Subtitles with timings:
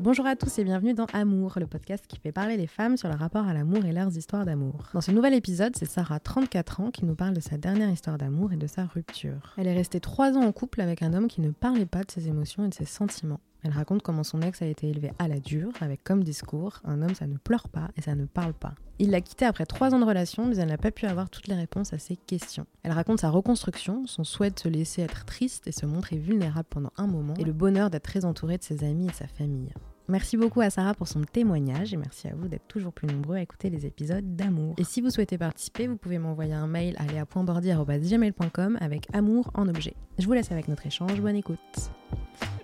[0.00, 3.08] Bonjour à tous et bienvenue dans Amour, le podcast qui fait parler les femmes sur
[3.08, 4.84] leur rapport à l'amour et leurs histoires d'amour.
[4.94, 8.16] Dans ce nouvel épisode, c'est Sarah, 34 ans, qui nous parle de sa dernière histoire
[8.16, 9.54] d'amour et de sa rupture.
[9.56, 12.12] Elle est restée 3 ans en couple avec un homme qui ne parlait pas de
[12.12, 13.40] ses émotions et de ses sentiments.
[13.64, 17.02] Elle raconte comment son ex a été élevé à la dure, avec comme discours un
[17.02, 18.74] homme ça ne pleure pas et ça ne parle pas.
[19.00, 21.48] Il l'a quitté après trois ans de relation, mais elle n'a pas pu avoir toutes
[21.48, 22.66] les réponses à ses questions.
[22.84, 26.68] Elle raconte sa reconstruction, son souhait de se laisser être triste et se montrer vulnérable
[26.70, 29.72] pendant un moment, et le bonheur d'être très entourée de ses amis et sa famille.
[30.10, 33.36] Merci beaucoup à Sarah pour son témoignage et merci à vous d'être toujours plus nombreux
[33.36, 34.74] à écouter les épisodes d'amour.
[34.78, 39.68] Et si vous souhaitez participer, vous pouvez m'envoyer un mail à léa.bordi.gmail.com avec amour en
[39.68, 39.94] objet.
[40.18, 41.58] Je vous laisse avec notre échange, bonne écoute.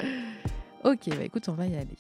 [0.85, 1.97] Ok, bah écoute, on va y aller.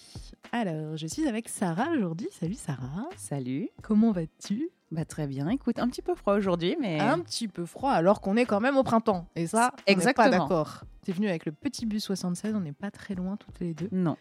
[0.52, 2.28] Alors, je suis avec Sarah aujourd'hui.
[2.38, 3.08] Salut Sarah.
[3.16, 3.70] Salut.
[3.82, 4.68] Comment vas-tu?
[4.92, 5.48] Bah très bien.
[5.48, 8.60] Écoute, un petit peu froid aujourd'hui, mais Un petit peu froid alors qu'on est quand
[8.60, 9.26] même au printemps.
[9.36, 10.26] Et ça, Exactement.
[10.26, 10.84] on n'est pas d'accord.
[11.02, 13.88] T'es venue avec le petit bus 76, on n'est pas très loin toutes les deux.
[13.90, 14.18] non.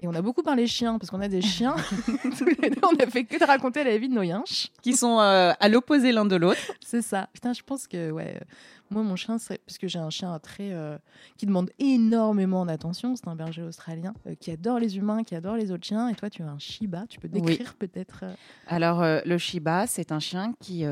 [0.00, 1.74] Et on a beaucoup parlé chiens, parce qu'on a des chiens.
[2.38, 4.68] Tous les deux, on a fait que de raconter la vie de nos yinches.
[4.82, 6.60] Qui sont euh, à l'opposé l'un de l'autre.
[6.84, 7.28] C'est ça.
[7.32, 8.44] Putain, je pense que, ouais, euh,
[8.90, 9.58] moi, mon chien, serait...
[9.66, 10.70] parce que j'ai un chien très.
[10.72, 10.98] euh,
[11.38, 13.16] qui demande énormément d'attention.
[13.16, 16.08] C'est un berger australien qui adore les humains, qui adore les autres chiens.
[16.10, 17.04] Et toi, tu as un Shiba.
[17.08, 17.40] Tu peux Oui.
[17.40, 18.24] décrire peut-être.
[18.66, 20.84] Alors le Shiba, c'est un chien qui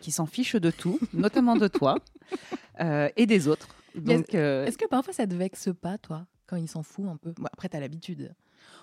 [0.00, 1.96] qui s'en fiche de tout, notamment de toi
[3.16, 3.68] et des autres.
[3.94, 7.32] Donc Est-ce que parfois ça te vexe pas, toi, quand il s'en fout un peu
[7.36, 8.34] Bon, Après, t'as l'habitude.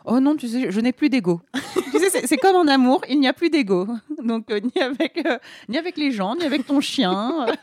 [0.05, 1.41] oh non, tu sais, je n'ai plus d'ego.
[1.91, 3.87] tu sais, c'est- comme en amour, il n'y a plus d'ego.
[4.23, 5.37] Donc euh, ni avec euh,
[5.69, 7.45] ni avec les gens, ni avec ton chien.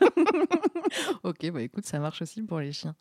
[1.23, 2.95] Ok, bah écoute, ça marche aussi pour les chiens.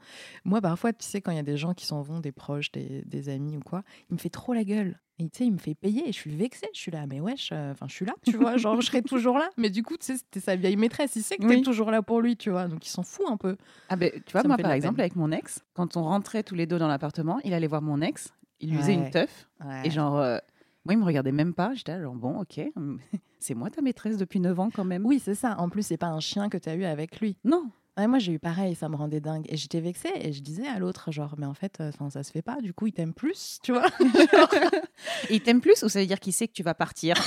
[0.44, 2.70] Moi, parfois, tu sais, quand il y a des gens qui s'en vont, des proches,
[2.70, 5.00] des, des amis ou quoi, il me fait trop la gueule.
[5.22, 6.66] Et tu sais, il me fait payer et je suis vexée.
[6.72, 9.03] Je suis là, mais wesh, euh, enfin, je suis là, tu vois, genre, je serai
[9.03, 9.50] toujours là.
[9.58, 11.14] Mais du coup, tu sais, c'était sa vieille maîtresse.
[11.16, 11.62] Il sait que t'es Oui.
[11.62, 12.69] toujours là pour lui, tu vois.
[12.69, 13.56] Donc, il s'en fout un peu.
[13.91, 15.03] Ah ben, tu vois, Ça moi, par exemple, peine.
[15.03, 18.00] avec mon ex, quand on rentrait tous les deux dans l'appartement, il allait voir mon
[18.00, 19.04] ex, il lui faisait Ouais.
[19.04, 19.86] une teuf, Ouais.
[19.86, 20.38] et genre, euh,
[20.86, 21.75] moi, il me regardait même pas.
[21.75, 22.58] J'étais là, genre, bon, ok,
[23.41, 25.04] c'est moi ta maîtresse depuis 9 ans quand même.
[25.04, 25.56] Oui, c'est ça.
[25.58, 27.37] En plus, c'est pas un chien que tu as eu avec lui.
[27.44, 27.70] Non,
[28.00, 29.44] Ouais, moi, j'ai eu pareil, ça me rendait dingue.
[29.50, 32.31] Et j'étais vexée et je disais à l'autre, genre, mais en fait, euh, ça se
[32.33, 32.56] fait pas.
[32.62, 33.84] Du coup, il t'aime plus, tu vois.
[35.31, 37.15] il t'aime plus ou ça veut dire qu'il sait que tu vas partir?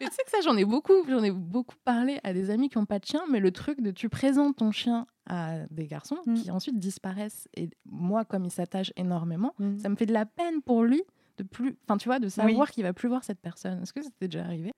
[0.00, 2.76] Tu sais que ça, j'en ai beaucoup, j'en ai beaucoup parlé à des amis qui
[2.76, 6.18] n'ont pas de chien, mais le truc de tu présentes ton chien à des garçons
[6.26, 6.34] Mm.
[6.34, 7.48] qui ensuite disparaissent.
[7.54, 9.78] Et moi, comme il s'attache énormément, Mm.
[9.78, 11.00] ça me fait de la peine pour lui
[11.38, 13.82] de plus, enfin tu vois, de savoir qu'il va plus voir cette personne.
[13.82, 14.72] Est-ce que ça t'est déjà arrivé?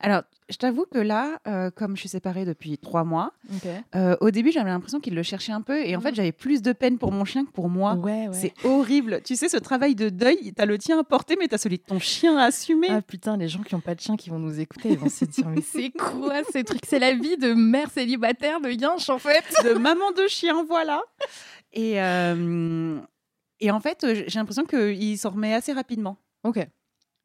[0.00, 3.32] Alors, je t'avoue que là, euh, comme je suis séparée depuis trois mois,
[3.94, 5.78] euh, au début, j'avais l'impression qu'il le cherchait un peu.
[5.84, 6.02] Et en Mhm.
[6.02, 7.94] fait, j'avais plus de peine pour mon chien que pour moi.
[7.94, 8.34] Ouais, ouais.
[8.34, 9.20] C'est horrible.
[9.24, 11.82] Tu sais, ce travail de deuil, t'as le tien à porter, mais t'as celui de
[11.82, 12.88] ton chien à assumer.
[12.90, 15.08] Ah putain, les gens qui n'ont pas de chien qui vont nous écouter, ils vont
[15.08, 16.84] se dire mais c'est quoi ces trucs?
[16.86, 19.44] C'est la vie de mère célibataire de Yinche en fait.
[19.64, 21.02] de maman de chien, voilà.
[21.72, 22.98] Et, euh,
[23.60, 26.16] et en fait, j'ai l'impression qu'il s'en remet assez rapidement.
[26.44, 26.66] Ok.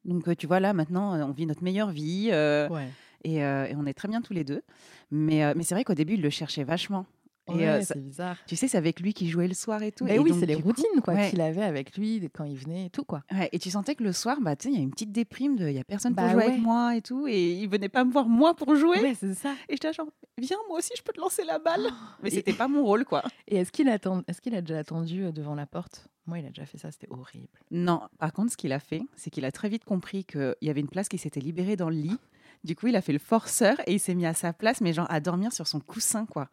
[0.04, 2.88] Donc, euh, tu vois, là, maintenant, euh, on vit notre meilleure vie euh, Ouais.
[3.24, 4.62] et, euh, et on est très bien tous les deux.
[5.10, 7.06] Mais, euh, mais c'est vrai qu'au début, il le cherchait vachement.
[7.48, 8.36] Et Ouais, euh, c'est bizarre.
[8.46, 10.04] tu sais, c'est avec lui qu'il jouait le soir et tout.
[10.04, 11.28] Mais Et oui, donc, c'est les coup- routines quoi ouais.
[11.30, 13.22] qu'il avait avec lui quand il venait et tout quoi.
[13.32, 15.10] Ouais, et tu sentais que le soir, bah, tu sais, il y a une petite
[15.10, 17.26] déprime de il n'y a personne pour Bah jouer avec moi et tout.
[17.26, 19.14] Et il venait pas me voir moi pour jouer.
[19.16, 19.54] C'est ça.
[19.68, 20.06] Et j'étais genre,
[20.38, 21.88] viens, moi aussi, je peux te lancer la balle.
[22.22, 23.22] Mais Et- c'était pas mon rôle, quoi.
[23.48, 26.06] Et est-ce qu'il attend Est-ce qu'il a déjà attendu euh, devant la porte?
[26.26, 27.48] Moi, il a déjà fait ça, c'était horrible.
[27.72, 30.70] Non, par contre, ce qu'il a fait, c'est qu'il a très vite compris qu'il y
[30.70, 32.16] avait une place qui s'était libérée dans le lit.
[32.62, 34.92] Du coup, il a fait le forceur et il s'est mis à sa place, mais
[34.92, 36.48] genre à dormir sur son coussin, quoi.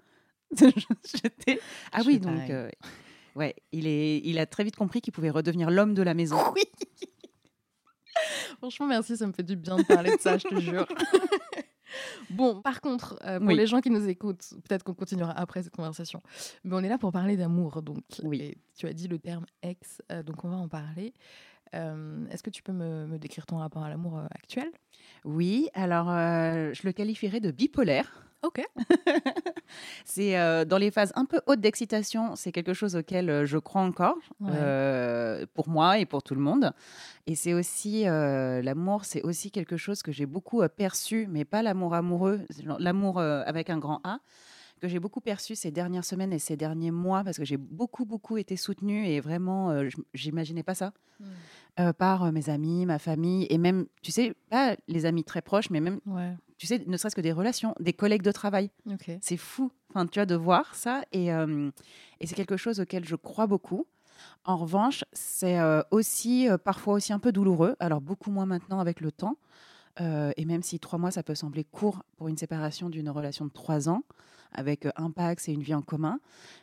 [1.91, 2.49] Ah oui, donc.
[2.49, 2.69] euh,
[3.35, 6.37] ouais, il, est, il a très vite compris qu'il pouvait redevenir l'homme de la maison.
[6.55, 6.63] Oui.
[8.57, 10.85] Franchement, merci, ça me fait du bien de parler de ça, je te jure.
[12.29, 13.55] Bon, par contre, euh, pour Oui.
[13.55, 16.21] les gens qui nous écoutent, peut-être qu'on continuera après cette conversation,
[16.63, 18.03] mais on est là pour parler d'amour, donc.
[18.23, 18.39] Oui.
[18.41, 21.13] Et tu as dit le terme ex, euh, donc on va en parler.
[21.73, 24.69] Euh, Est-ce que tu peux me, me décrire ton rapport à l'amour actuel?
[25.25, 28.23] Oui, alors je le qualifierais de bipolaire.
[28.41, 28.61] Ok.
[30.05, 33.57] C'est euh, dans les phases un peu hautes d'excitation, c'est quelque chose auquel euh, je
[33.57, 34.49] crois encore, Ouais.
[34.53, 36.71] euh, pour moi et pour tout le monde.
[37.27, 41.61] Et c'est aussi, euh, l'amour, c'est aussi quelque chose que j'ai beaucoup perçu, mais pas
[41.61, 42.41] l'amour amoureux,
[42.79, 44.19] l'amour avec un grand A,
[44.81, 48.05] que j'ai beaucoup perçu ces dernières semaines et ces derniers mois, parce que j'ai beaucoup,
[48.05, 50.93] beaucoup été soutenue et vraiment, euh, j'imaginais pas ça,
[51.79, 55.41] euh, par euh, mes amis, ma famille et même, tu sais, pas les amis très
[55.41, 58.69] proches, mais même, Ouais, tu sais, ne serait-ce que des relations, des collègues de travail.
[58.85, 59.11] ok.
[59.21, 61.03] C'est fou, enfin, tu vois, de voir ça.
[61.13, 61.71] Et, euh,
[62.19, 63.87] et c'est quelque chose auquel je crois beaucoup.
[64.43, 67.77] En revanche, c'est euh, aussi euh, parfois aussi un peu douloureux.
[67.79, 69.37] Alors beaucoup moins maintenant avec le temps.
[70.37, 73.51] Et même si trois mois, ça peut sembler court pour une séparation d'une relation de
[73.51, 74.03] trois ans,
[74.53, 76.21] avec un Pax et une vie en commun.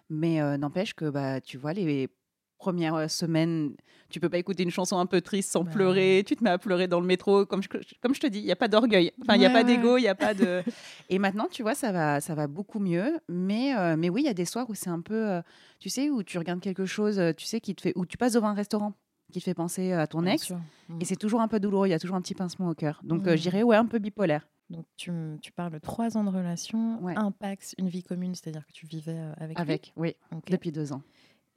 [0.08, 2.08] Mais n'empêche que, bah, tu vois, les
[2.56, 3.74] premières euh, semaines,
[4.08, 6.22] tu peux pas écouter une chanson un peu triste sans Bah pleurer.
[6.26, 7.44] Tu te mets à pleurer dans le métro.
[7.46, 7.68] Comme je,
[8.00, 9.12] comme je te dis, il n'y a pas d'orgueil.
[9.22, 9.76] Enfin, il n'y a Ouais, pas ouais.
[9.76, 10.62] d'ego, il n'y a pas de...
[11.10, 13.18] Et maintenant, tu vois, ça va, ça va beaucoup mieux.
[13.28, 15.42] Mais, euh, mais oui, il y a des soirs où c'est un peu, euh,
[15.80, 18.34] tu sais, où tu regardes quelque chose, tu sais, qui te fait, où tu passes
[18.34, 18.92] devant un restaurant
[19.32, 20.44] qui te fait penser à ton Bien ex.
[20.44, 20.56] sûr.
[20.88, 20.98] Mm.
[21.00, 23.00] Et c'est toujours un peu douloureux, il y a toujours un petit pincement au cœur.
[23.02, 23.36] Donc, euh, Mm.
[23.36, 24.46] je dirais, ouais, un peu bipolaire.
[24.70, 25.12] Donc, tu,
[25.42, 27.14] tu parles de trois ans de relation, Ouais.
[27.16, 29.62] un Pax, une vie commune, c'est-à-dire que tu vivais euh, avec, lui.
[29.62, 30.14] Avec, oui,
[30.48, 31.02] depuis deux ans.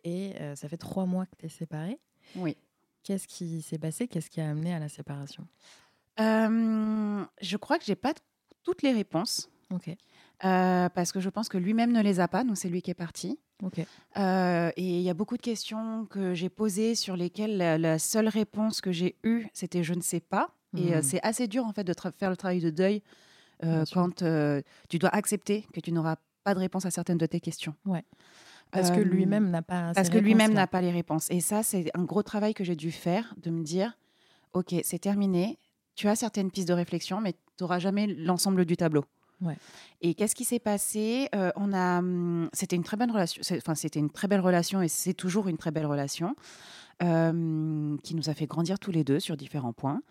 [0.04, 2.00] Et euh, ça fait trois mois que tu es séparés.
[2.36, 2.56] Oui.
[3.04, 4.08] Qu'est-ce qui s'est passé?
[4.08, 5.48] Qu'est-ce qui a amené à la séparation?
[6.20, 8.14] Euh, je crois que j'ai pas
[8.64, 9.50] toutes les réponses.
[9.72, 9.88] Ok.
[10.46, 12.90] euh, parce que je pense que lui-même ne les a pas, donc c'est lui qui
[12.90, 13.40] est parti.
[13.62, 13.80] Ok.
[14.18, 18.00] Euh, et il y a beaucoup de questions que j'ai posées sur lesquelles la, la
[18.00, 20.56] seule réponse que j'ai eue, c'était je ne sais pas.
[20.76, 21.04] Et euh, Mhm.
[21.04, 23.02] c'est assez dur en fait de faire le travail de deuil
[23.92, 24.24] quand
[24.90, 27.76] tu dois accepter que tu n'auras pas de réponse à certaines de tes questions.
[28.72, 29.94] Parce que Euh, lui-même n'a pas.
[29.96, 31.28] Parce que lui-même n'a pas les réponses.
[31.32, 33.98] Et ça, c'est un gros travail que j'ai dû faire, de me dire,
[34.54, 35.58] OK, c'est terminé,
[35.96, 39.06] tu as certaines pistes de réflexion, mais tu n'auras jamais l'ensemble du tableau.
[39.42, 39.58] Ouais.
[40.02, 41.30] Et qu'est-ce qui s'est passé?
[41.34, 43.42] Euh, On a, hum, c'était une très bonne relation.
[43.58, 46.36] Enfin, c'était une très belle relation et c'est toujours une très belle relation
[47.02, 50.02] euh, qui nous a fait grandir tous les deux sur différents points.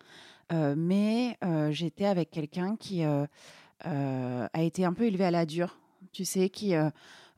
[0.51, 1.37] Euh, mais
[1.71, 5.77] j'étais avec quelqu'un qui a été un peu élevé à la dure.
[6.11, 6.73] Tu sais, qui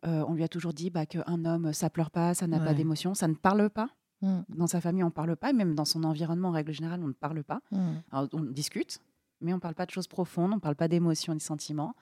[0.06, 2.74] euh, on lui a toujours dit bah, qu'un homme, ça pleure pas, ça n'a pas
[2.74, 3.89] d'émotion, ça ne parle pas.
[4.21, 6.71] Mm, Dans sa famille, on ne parle pas, et même dans son environnement, en règle
[6.71, 7.62] générale, on ne parle pas.
[7.71, 7.77] mm.
[8.12, 9.00] Alors, on discute,
[9.42, 11.95] mais on ne parle pas de choses profondes, on ne parle pas d'émotions ni sentiments.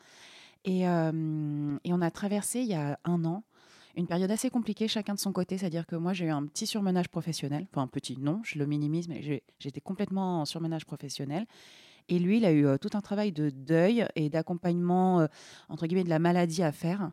[0.66, 3.44] Et, euh, et on a traversé, il y a un an,
[3.96, 5.57] une période assez compliquée, chacun de son côté.
[5.57, 7.66] C'est-à-dire que moi, j'ai eu un petit surmenage professionnel.
[7.72, 11.45] Enfin, un petit, non, je le minimise, mais j'étais complètement en surmenage professionnel.
[12.09, 15.27] Et lui, il a eu euh, tout un travail de deuil et d'accompagnement, euh,
[15.69, 17.11] entre guillemets, de la maladie à faire.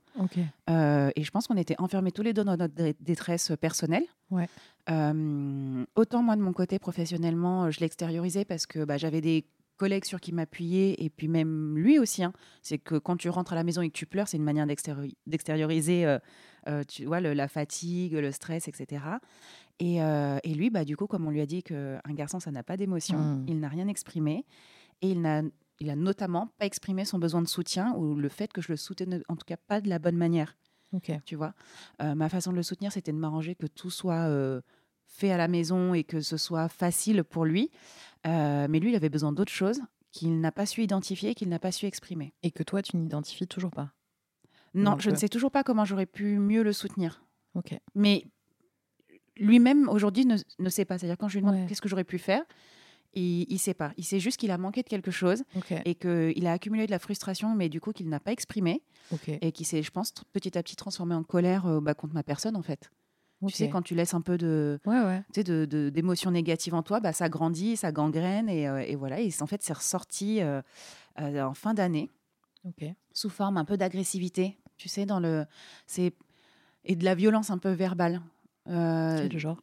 [0.70, 4.04] Euh, et je pense qu'on était enfermés tous les deux dans notre dé- détresse personnelle.
[4.30, 4.48] Ouais.
[5.96, 9.44] Autant moi de mon côté professionnellement, je l'extériorisais parce que bah, j'avais des
[9.76, 12.24] collègues sur qui m'appuyer et puis même lui aussi.
[12.24, 12.32] hein.
[12.62, 14.66] C'est que quand tu rentres à la maison et que tu pleures, c'est une manière
[14.66, 16.16] d'extéri- d'extérioriser,
[16.88, 19.02] tu vois, le- la fatigue, le stress, etc.
[19.78, 22.62] Et, et lui, bah, du coup, comme on lui a dit qu'un garçon, ça n'a
[22.62, 23.44] pas d'émotion, Mm.
[23.48, 24.44] il n'a rien exprimé
[25.02, 25.42] et il n'a
[25.78, 28.76] il a notamment pas exprimé son besoin de soutien ou le fait que je le
[28.78, 30.56] soutenais, en tout cas pas de la bonne manière
[30.94, 31.12] Ok.
[31.26, 31.52] tu vois?
[32.00, 34.62] Euh, ma façon de le soutenir, c'était de m'arranger que tout soit euh,
[35.04, 37.70] fait à la maison et que ce soit facile pour lui.
[38.26, 39.82] Euh, mais lui, il avait besoin d'autre chose
[40.12, 42.32] qu'il n'a pas su identifier qu'il n'a pas su exprimer.
[42.42, 43.92] Et que toi, tu n'identifies toujours pas.
[44.72, 47.22] Non, Donc, je ne sais toujours pas comment j'aurais pu mieux le soutenir.
[47.54, 47.76] Ok.
[47.94, 48.24] Mais
[49.36, 50.96] lui-même, aujourd'hui, ne, ne sait pas.
[50.98, 51.66] C'est-à-dire, quand je lui demande Ouais.
[51.68, 52.42] qu'est-ce que j'aurais pu faire,
[53.20, 53.92] il ne sait pas.
[53.96, 55.42] Il sait juste qu'il a manqué de quelque chose
[55.84, 58.82] et qu'il a accumulé de la frustration, mais du coup, qu'il n'a pas exprimé
[59.40, 62.22] et qui s'est, je pense, petit à petit transformé en colère euh, bah, contre ma
[62.22, 62.90] personne, en fait.
[63.48, 65.22] Tu sais, quand tu laisses un peu de, Ouais, ouais.
[65.32, 68.48] tu sais, de- de- d'émotions négatives en toi, bah, ça grandit, ça gangrène.
[68.48, 70.62] Et, euh, et voilà, et c'est- en fait, c'est ressorti euh,
[71.18, 72.10] en fin d'année
[73.12, 75.44] sous forme un peu d'agressivité, tu sais, dans le,
[75.86, 76.14] c'est,
[76.84, 78.20] et de la violence un peu verbale.
[78.68, 79.60] Euh, Quel genre?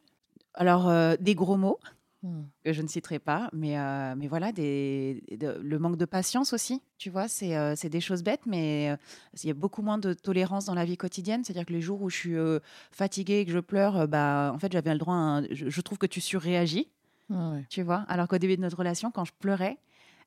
[0.54, 1.78] alors, des gros mots
[2.26, 2.44] Hmm.
[2.64, 6.54] que je ne citerai pas, mais, euh, mais voilà, des, de- le manque de patience
[6.54, 8.96] aussi, tu vois, c'est euh, des choses bêtes, mais euh,
[9.42, 11.44] il y a beaucoup moins de tolérance dans la vie quotidienne.
[11.44, 12.60] C'est-à-dire que les jours où je suis euh,
[12.92, 15.80] fatiguée et que je pleure, bah, en fait, j'avais le droit à un- je, je
[15.82, 16.88] trouve que tu surréagis,
[17.30, 17.66] Ah ouais.
[17.68, 19.76] tu vois, alors qu'au début de notre relation, quand je pleurais,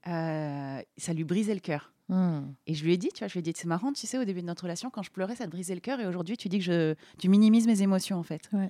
[0.05, 1.93] ça lui brisait le cœur.
[2.09, 2.53] Hmm.
[2.67, 4.17] Et je lui ai dit, tu vois, je lui ai dit, c'est marrant, tu sais,
[4.19, 6.37] au début de notre relation, quand je pleurais, ça te brisait le cœur, et aujourd'hui,
[6.37, 8.49] tu dis que je, tu minimises mes émotions, en fait.
[8.53, 8.69] Ouais.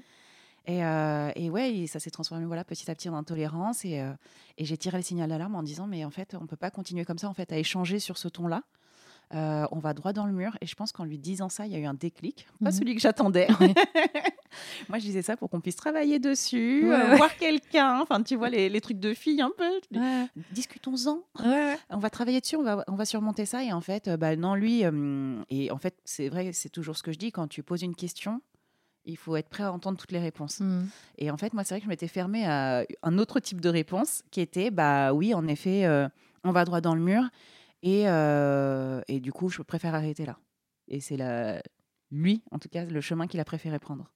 [0.68, 3.86] Et, euh, et ouais, et ça s'est transformé voilà, petit à petit en intolérance.
[3.86, 4.12] Et, euh,
[4.58, 6.72] et j'ai tiré le signal d'alarme en disant, mais en fait, on ne peut pas
[6.72, 8.64] continuer comme ça, en fait, à échanger sur ce ton-là.
[9.34, 10.58] Euh, on va droit dans le mur.
[10.62, 12.48] Et je pense qu'en lui disant ça, il y a eu un déclic.
[12.64, 12.78] Pas Mhm.
[12.78, 13.48] celui que j'attendais.
[13.60, 13.74] Ouais.
[14.90, 17.18] Moi, je disais ça pour qu'on puisse travailler dessus, Ouais, euh, ouais.
[17.18, 18.00] voir quelqu'un.
[18.02, 19.82] Enfin, tu vois, les, les trucs de filles un peu.
[20.52, 21.24] Discutons-en
[21.90, 23.64] on va travailler dessus, on va, on va surmonter ça.
[23.64, 24.84] Et en fait, euh, bah, non, lui,
[25.50, 27.96] et en fait, c'est vrai, c'est toujours ce que je dis, quand tu poses une
[27.96, 28.42] question,
[29.08, 30.60] il faut être prêt à entendre toutes les réponses.
[30.60, 30.86] Hmm.
[31.18, 33.70] Et en fait, moi, c'est vrai que je m'étais fermée à un autre type de
[33.70, 36.08] réponse qui était, bah oui, en effet, euh,
[36.44, 37.24] on va droit dans le mur.
[37.84, 40.38] Et, euh, et du coup, je préfère arrêter là.
[40.88, 41.62] Et c'est la...
[42.12, 44.10] lui, en tout cas, le chemin qu'il a préféré prendre.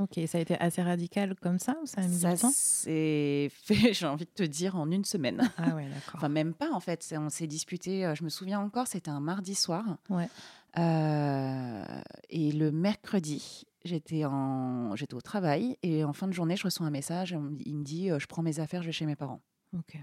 [0.00, 2.50] Ok, ça a été assez radical comme ça ou ça a mis Ça du temps?
[2.52, 5.48] s'est fait, j'ai envie de te dire, en une semaine.
[5.56, 6.14] Ah ouais, d'accord.
[6.16, 7.02] Enfin, même pas en fait.
[7.04, 9.84] C'est- On s'est disputé, euh, je me souviens encore, c'était un mardi soir.
[10.10, 10.28] Ouais.
[10.76, 11.84] Euh,
[12.30, 14.96] et le mercredi, j'étais en...
[14.96, 17.32] j'étais au travail et en fin de journée, je reçois un message.
[17.32, 19.40] et on Il me dit euh, Je prends mes affaires, je vais chez mes parents.
[19.76, 19.98] Ok.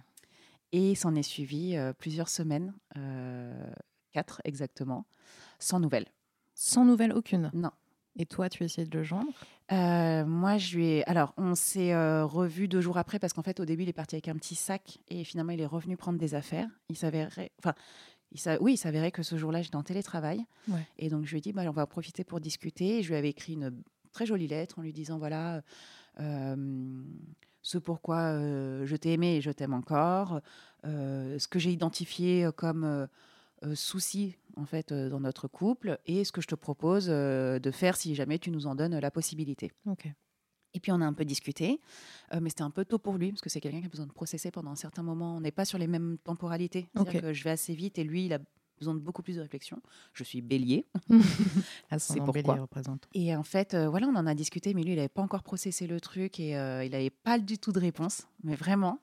[0.72, 3.72] Et s'en est suivi euh, plusieurs semaines, euh,
[4.12, 5.06] quatre exactement,
[5.60, 6.08] sans nouvelles.
[6.54, 7.52] Sans nouvelle aucune?
[7.54, 7.72] Non.
[8.18, 9.32] Et toi, tu as essayé de le joindre?
[9.72, 11.10] Euh, moi, je lui ai.
[11.10, 13.94] Alors, on s'est euh, revu deux jours après parce qu'en fait, au début, il est
[13.94, 16.68] parti avec un petit sac et finalement, il est revenu prendre des affaires.
[16.90, 17.52] Il s'avérait.
[17.60, 17.74] Enfin,
[18.32, 20.46] il oui, il s'avérait que ce jour-là, j'étais en télétravail.
[20.68, 20.88] Ouais.
[20.98, 23.00] Et donc, je lui ai dit, bah, on va en profiter pour discuter.
[23.00, 23.74] Et je lui avais écrit une
[24.12, 25.62] très jolie lettre en lui disant voilà,
[26.20, 26.56] euh,
[27.62, 30.42] ce pourquoi euh, je t'ai aimé et je t'aime encore,
[30.86, 33.08] euh, ce que j'ai identifié comme euh,
[33.64, 37.60] euh, souci en fait euh, dans notre couple et ce que je te propose euh,
[37.60, 39.72] de faire si jamais tu nous en donnes la possibilité.
[39.86, 40.08] Ok.
[40.74, 41.82] Et puis on a un peu discuté,
[42.34, 44.08] euh, mais c'était un peu tôt pour lui parce que c'est quelqu'un qui a besoin
[44.08, 45.36] de processer pendant un certain moment.
[45.36, 46.88] On n'est pas sur les mêmes temporalités.
[46.94, 47.22] C'est-à-dire Ok.
[47.22, 48.40] que je vais assez vite et lui, il a
[48.80, 49.80] besoin de beaucoup plus de réflexion.
[50.14, 50.88] Je suis bélier.
[52.00, 52.34] C'est pourquoi.
[52.34, 53.08] bélier représente.
[53.14, 55.44] Et en fait, euh, voilà, on en a discuté, mais lui, il n'avait pas encore
[55.44, 59.00] processé le truc et euh, il n'avait pas du tout de réponse, mais vraiment.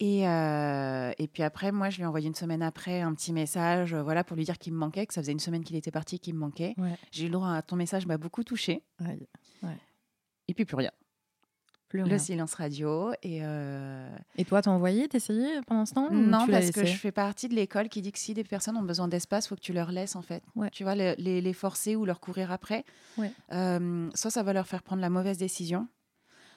[0.00, 3.32] Et, euh, et puis après, moi, je lui ai envoyé une semaine après un petit
[3.32, 5.76] message, euh, voilà, pour lui dire qu'il me manquait, que ça faisait une semaine qu'il
[5.76, 6.74] était parti, qu'il me manquait.
[6.76, 6.96] Ouais.
[7.12, 8.82] J'ai eu le droit à ton message, m'a beaucoup touché.
[8.98, 9.28] Aïe.
[10.52, 10.90] Et puis plus rien.
[11.88, 13.12] Plus Le silence radio.
[13.22, 16.94] Et, euh, Et toi, t'as envoyé, t'as essayé pendant ce temps Non, parce que je
[16.94, 19.60] fais partie de l'école qui dit que si des personnes ont besoin d'espace, faut que
[19.60, 20.42] tu leur laisses en fait.
[20.54, 20.68] Ouais.
[20.70, 22.84] Tu vois, le- les, les forcer ou leur courir après.
[23.18, 23.32] Ouais.
[23.52, 25.86] Euh, soit ça va leur faire prendre la mauvaise décision,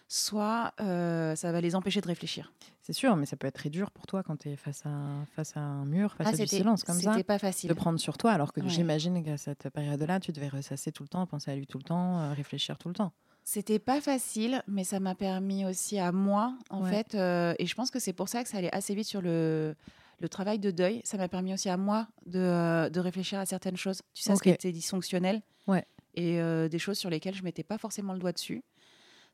[0.07, 2.51] soit euh, ça va les empêcher de réfléchir.
[2.81, 4.91] C'est sûr, mais ça peut être très dur pour toi quand tu es face à,
[5.35, 7.11] face à un mur, face à du Ah, silence comme ça.
[7.13, 7.67] C'était pas facile.
[7.69, 8.69] De prendre sur toi, alors que Ouais.
[8.69, 11.83] j'imagine qu'à cette période-là, tu devais ressasser tout le temps, penser à lui tout le
[11.83, 13.11] temps, euh, réfléchir tout le temps.
[13.47, 16.89] C'était pas facile, mais ça m'a permis aussi à moi, en Ouais.
[16.89, 19.21] fait, euh, et je pense que c'est pour ça que ça allait assez vite sur
[19.21, 19.75] le,
[20.19, 20.99] le travail de deuil.
[21.03, 24.01] Ça m'a permis aussi à moi de, euh, de réfléchir à certaines choses.
[24.15, 25.43] Tu sais, ce qui était dysfonctionnel.
[25.67, 25.85] Ouais.
[26.15, 28.63] Et euh, des choses sur lesquelles je mettais pas forcément le doigt dessus.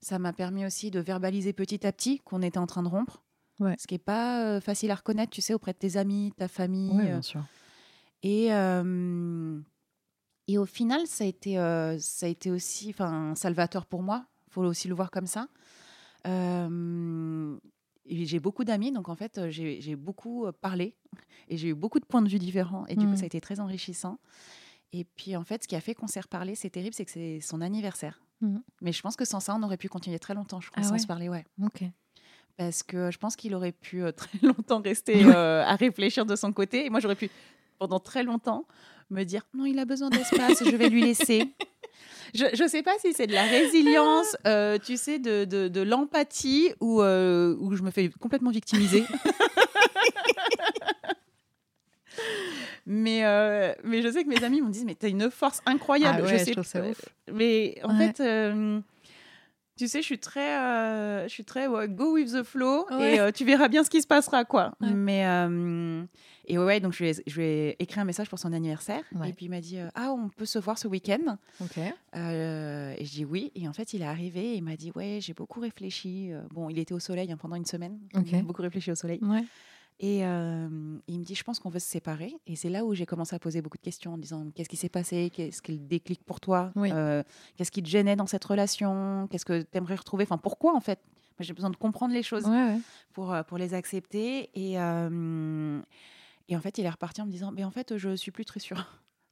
[0.01, 3.23] Ça m'a permis aussi de verbaliser petit à petit qu'on était en train de rompre.
[3.61, 3.75] Ouais.
[3.79, 6.91] Ce qui n'est pas facile à reconnaître, tu sais, auprès de tes amis, ta famille.
[6.97, 7.43] Oui, bien sûr.
[8.23, 8.49] et,
[10.51, 14.25] et au final, ça a été, euh, ça a été aussi enfin, salvateur pour moi.
[14.49, 15.47] Il faut aussi le voir comme ça.
[16.27, 17.57] Euh,
[18.05, 20.95] j'ai beaucoup d'amis, donc en fait, euh, j'ai beaucoup parlé
[21.47, 22.85] et j'ai eu beaucoup de points de vue différents.
[22.87, 23.11] Et du Mm.
[23.11, 24.19] coup, ça a été très enrichissant.
[24.93, 27.11] Et puis, en fait, ce qui a fait qu'on s'est reparlé, c'est terrible, c'est que
[27.11, 28.21] c'est son anniversaire.
[28.41, 28.57] Mm.
[28.81, 30.87] Mais je pense que sans ça, on aurait pu continuer très longtemps, je crois, Ah
[30.87, 31.45] sans ouais se parler, ouais.
[31.63, 31.83] Ok.
[32.57, 36.35] Parce que je pense qu'il aurait pu euh, très longtemps rester euh, à réfléchir de
[36.35, 36.85] son côté.
[36.85, 37.29] Et moi, j'aurais pu,
[37.79, 38.65] pendant très longtemps,
[39.11, 41.43] me dire non, il a besoin d'espace, je vais lui laisser.
[42.33, 45.81] Je ne sais pas si c'est de la résilience, euh, tu sais, de, de, de
[45.81, 49.03] l'empathie ou euh, où je me fais complètement victimiser.
[52.85, 55.61] mais, euh, mais je sais que mes amis m'ont dit mais tu as une force
[55.65, 56.21] incroyable.
[56.23, 57.01] Ah ouais, je sais ça ouf.
[57.31, 58.11] Mais en Ouais.
[58.13, 58.81] fait,
[59.77, 60.57] tu sais, je suis très,
[61.27, 64.07] je suis très ouais, go with the flow et tu verras bien ce qui se
[64.07, 64.73] passera, quoi.
[64.79, 65.25] Mais
[66.53, 69.03] et ouais, donc je lui, ai, je lui ai écrit un message pour son anniversaire
[69.15, 69.29] Ouais.
[69.29, 71.77] et puis il m'a dit euh, ah on peut se voir ce week-end Ok.
[72.15, 74.91] Euh, et je dis oui et en fait il est arrivé et il m'a dit
[74.95, 78.27] ouais j'ai beaucoup réfléchi Euh, bon il était au soleil hein, pendant une semaine Ok.
[78.27, 79.43] il a beaucoup réfléchi au soleil Ouais.
[79.99, 80.67] et euh,
[81.07, 82.33] il me dit, je pense qu'on veut se séparer.
[82.47, 84.75] Et c'est là où j'ai commencé à poser beaucoup de questions en disant, qu'est-ce qui
[84.77, 85.29] s'est passé?
[85.31, 86.71] Qu'est-ce qui le déclic pour toi?
[86.75, 86.89] Oui.
[86.91, 87.21] Euh,
[87.55, 89.27] Qu'est-ce qui te gênait dans cette relation?
[89.29, 90.23] Qu'est-ce que tu aimerais retrouver?
[90.23, 90.99] Enfin, pourquoi en fait?
[91.39, 92.79] J'ai besoin de comprendre les choses Ouais, ouais.
[93.13, 94.49] pour, pour les accepter.
[94.55, 95.79] Et, euh,
[96.49, 98.45] et en fait, il est reparti en me disant, mais en fait, je suis plus
[98.45, 98.85] très sûre.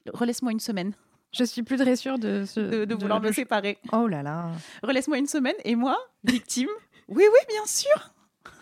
[0.14, 0.94] Relaisse-moi une semaine
[1.34, 3.78] Je suis plus très sûre de, ce, de, de vouloir me séparer.
[3.92, 4.52] Oh là là.
[4.84, 5.56] Relaisse-moi une semaine.
[5.66, 6.70] Et moi, victime,
[7.08, 8.14] oui, oui, bien sûr.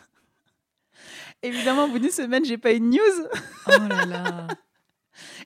[1.43, 3.27] Évidemment, au bout d'une semaine, j'ai pas eu de news.
[3.67, 4.47] Oh là là.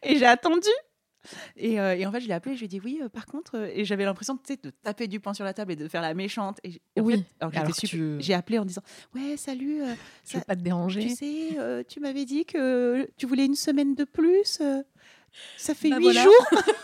[0.04, 0.70] Et j'ai attendu.
[1.58, 3.26] Et, euh, et en fait, je l'ai appelé, je lui ai dit oui, euh, par
[3.26, 6.02] contre, euh, et j'avais l'impression de taper du poing sur la table et de faire
[6.02, 6.60] la méchante.
[6.64, 8.82] Et, et en Oui, fait, alors tu- j'ai appelé en disant
[9.16, 9.94] Ouais, salut, euh,
[10.26, 11.02] Je veux ça- pas te déranger.
[11.02, 14.62] tu sais, tu m'avais dit que tu voulais une semaine de plus.
[15.58, 16.24] ça fait Bah huit voilà.
[16.24, 16.48] jours.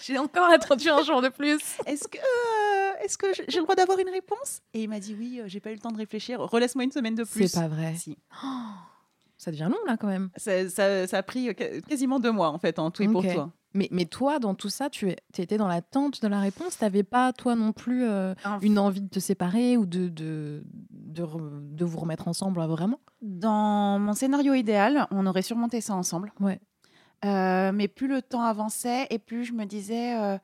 [0.02, 1.60] J'ai encore attendu un jour de plus.
[1.84, 2.16] Est-ce que,
[3.04, 4.60] est-ce que j'ai le droit d'avoir une réponse?
[4.72, 6.40] Et il m'a dit Oui, j'ai pas eu le temps de réfléchir.
[6.40, 7.48] Relaisse-moi une semaine de plus.
[7.48, 7.94] C'est pas vrai.
[7.96, 8.16] Si.
[9.40, 10.28] Ça devient long là quand même.
[10.36, 13.22] Ça, ça- ça a pris euh, quasiment deux mois en fait, en tout et pour
[13.22, 13.50] tout.
[13.72, 16.76] Mais, mais toi, dans tout ça, tu es- tu étais dans l'attente de la réponse?
[16.76, 21.22] T'avais pas, toi non plus, euh, une envie de te séparer ou de, de, de,
[21.22, 23.00] re- de vous remettre ensemble euh, vraiment?
[23.22, 26.32] Dans mon scénario idéal, on aurait surmonté ça ensemble.
[26.40, 26.60] Ouais.
[27.24, 30.36] Euh, mais plus le temps avançait et plus je me disais, euh,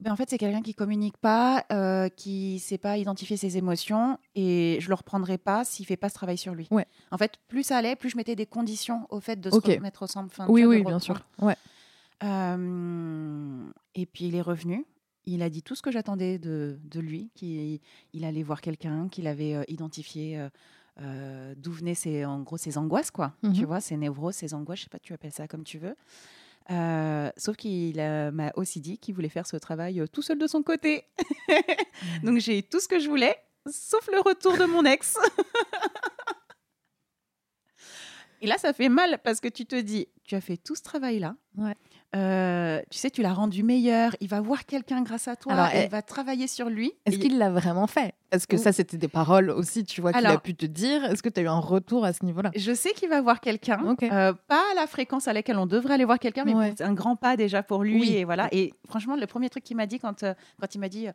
[0.00, 4.18] ben en fait, c'est quelqu'un qui communique pas, euh, qui sait pas identifier ses émotions
[4.34, 6.68] et je le reprendrai pas s'il fait pas ce travail sur lui.
[6.70, 6.86] Ouais.
[7.10, 10.02] En fait, plus ça allait, plus je mettais des conditions au fait de se remettre
[10.02, 10.30] ensemble.
[10.30, 11.20] Tu Oui, oui, bien sûr.
[11.40, 11.56] Ouais.
[12.22, 14.84] Euh, et puis il est revenu.
[15.26, 17.80] Il a dit tout ce que j'attendais de, de lui, qu'il
[18.12, 20.48] il allait voir quelqu'un, qu'il avait euh, identifié
[21.00, 23.34] euh, d'où venaient ses, en gros ses angoisses, quoi.
[23.42, 23.52] Mhm.
[23.52, 25.94] Tu vois, ses névroses, ses angoisses, je sais pas, tu appelles ça comme tu veux.
[26.70, 30.38] Euh, sauf qu'il euh, m'a aussi dit qu'il voulait faire ce travail euh, tout seul
[30.38, 31.04] de son côté.
[32.22, 35.16] Donc j'ai eu tout ce que je voulais, sauf le retour de mon ex.
[38.40, 40.82] Et là, ça fait mal parce que tu te dis, tu as fait tout ce
[40.82, 41.34] travail-là.
[41.56, 41.74] Ouais.
[42.16, 44.16] Euh, tu sais, tu l'as rendu meilleur.
[44.20, 45.52] Il va voir quelqu'un grâce à toi.
[45.52, 46.92] Alors, et eh, il va travailler sur lui.
[47.04, 48.14] Est-ce qu'il l'a vraiment fait?
[48.30, 51.04] Parce que Ou- ça, c'était des paroles aussi, tu vois, qu'il a pu te dire.
[51.04, 52.50] Est-ce que tu as eu un retour à ce niveau-là?
[52.56, 54.04] Je sais qu'il va voir quelqu'un, Ok.
[54.04, 56.72] euh, pas à la fréquence à laquelle on devrait aller voir quelqu'un, mais Ouais.
[56.78, 58.00] c'est un grand pas déjà pour lui.
[58.00, 58.12] Oui.
[58.16, 58.48] Et voilà.
[58.52, 61.08] Et franchement, le premier truc qu'il m'a dit quand, euh, quand il m'a dit,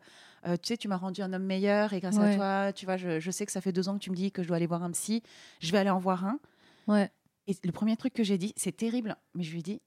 [0.44, 2.34] tu sais, tu m'as rendu un homme meilleur et grâce Ouais.
[2.34, 4.16] à toi, tu vois, je, je sais que ça fait deux ans que tu me
[4.16, 5.22] dis que je dois aller voir un psy.
[5.60, 6.38] Je vais aller en voir un.
[6.86, 7.10] Ouais.
[7.48, 9.80] Et le premier truc que j'ai dit, c'est terrible, mais je lui ai dit,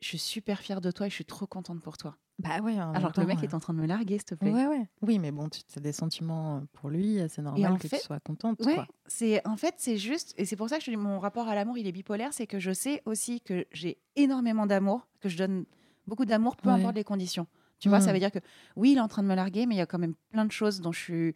[0.00, 2.16] je suis super fière de toi et je suis trop contente pour toi.
[2.38, 2.78] Bah ouais.
[2.78, 4.52] Alors que le mec est en train de me larguer, s'il te plaît.
[4.52, 4.88] Ouais, ouais.
[5.02, 8.20] Oui, mais bon, tu as des sentiments pour lui, c'est normal que fait- tu sois
[8.20, 8.60] contente.
[8.64, 11.18] Ouais, c'est en fait c'est juste et c'est pour ça que je te dis mon
[11.18, 15.08] rapport à l'amour il est bipolaire, c'est que je sais aussi que j'ai énormément d'amour,
[15.20, 15.64] que je donne
[16.06, 17.46] beaucoup d'amour peu importe les conditions.
[17.80, 18.14] Tu vois, ça Mm.
[18.14, 18.38] veut dire que
[18.76, 20.44] oui, il est en train de me larguer, mais il y a quand même plein
[20.44, 21.34] de choses dont je suis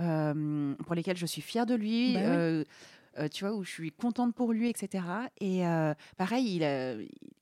[0.00, 2.14] euh, pour lesquelles je suis fière de lui.
[2.14, 2.64] Bah euh,
[3.18, 5.04] euh, tu vois, où je suis contente pour lui, etc.
[5.40, 6.94] Et euh, pareil, il, a-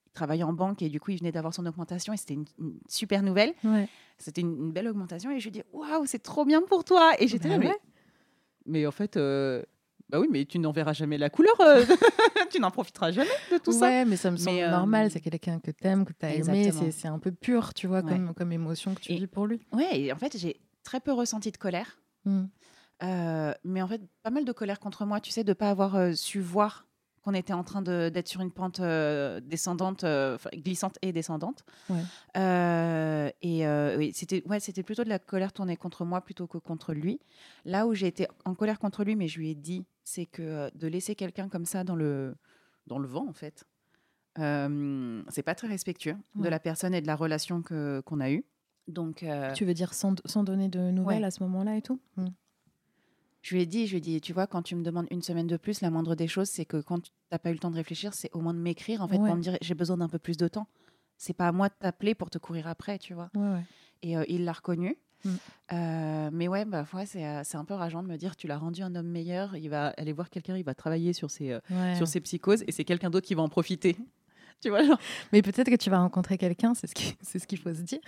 [0.09, 2.47] il travaillait en banque et du coup, il venait d'avoir son augmentation et c'était une,
[2.59, 3.53] une super nouvelle.
[3.65, 3.89] Ouais.
[4.19, 7.13] C'était une, une belle augmentation et je lui dis waouh, c'est trop bien pour toi.
[7.19, 7.79] Et j'étais Bah là, mais, ouais.
[8.67, 9.63] mais en fait, euh,
[10.09, 11.55] bah oui, mais tu n'en verras jamais la couleur.
[11.61, 11.85] euh,
[12.51, 13.81] tu n'en profiteras jamais de tout ça.
[13.89, 15.11] ouais, mais ça me semble euh, normal.
[15.11, 16.71] C'est quelqu'un que t'aimes, que t'as aimé.
[16.73, 19.47] C'est c'est un peu pur, tu vois, comme, comme émotion que tu Et- vis pour
[19.47, 19.61] lui.
[19.73, 22.01] Ouais, et en fait, j'ai très peu ressenti de colère.
[22.25, 22.45] Mm.
[23.05, 26.17] Euh, mais en fait, pas mal de colère contre moi, tu sais, de pas avoir
[26.17, 26.88] su voir
[27.23, 31.65] qu'on était en train d'être sur une pente euh, descendante, euh, glissante et descendante.
[31.91, 32.01] Ouais.
[32.37, 36.59] Euh, et oui, c'était ouais, c'était plutôt de la colère tournée contre moi plutôt que
[36.59, 37.21] contre lui.
[37.65, 40.71] Là où j'ai été en colère contre lui, mais je lui ai dit, c'est que
[40.77, 42.35] de laisser quelqu'un comme ça dans le,
[42.87, 43.65] dans le vent, en fait,
[44.37, 48.45] c'est pas très respectueux de la personne et de la relation que- qu'on a eue.
[48.87, 51.27] Donc, Tu veux dire sans, sans donner de nouvelles Ouais.
[51.27, 52.01] à ce moment-là et tout?
[52.17, 52.27] Mm.
[53.49, 55.23] Je lui ai dit, je lui ai dit, tu vois, quand tu me demandes une
[55.23, 57.59] semaine de plus, la moindre des choses, c'est que quand tu n'as pas eu le
[57.59, 59.27] temps de réfléchir, c'est au moins de m'écrire, en fait, Ouais.
[59.27, 60.67] pour me dire, j'ai besoin d'un peu plus de temps.
[61.17, 63.31] C'est pas à moi de t'appeler pour te courir après, tu vois.
[63.35, 63.65] Ouais, ouais.
[64.03, 64.99] Et euh, il l'a reconnu.
[65.25, 65.31] Mm.
[65.73, 68.59] Euh, mais ouais, bah, ouais euh, c'est un peu rageant de me dire, tu l'as
[68.59, 71.61] rendu un homme meilleur, il va aller voir quelqu'un, il va travailler sur ses, euh,
[71.71, 71.95] Ouais.
[71.97, 73.97] sur ses psychoses, et c'est quelqu'un d'autre qui va en profiter.
[74.63, 74.99] tu vois, genre.
[75.33, 77.83] Mais peut-être que tu vas rencontrer quelqu'un, c'est ce qui- c'est ce qu'il faut se
[77.83, 78.01] dire,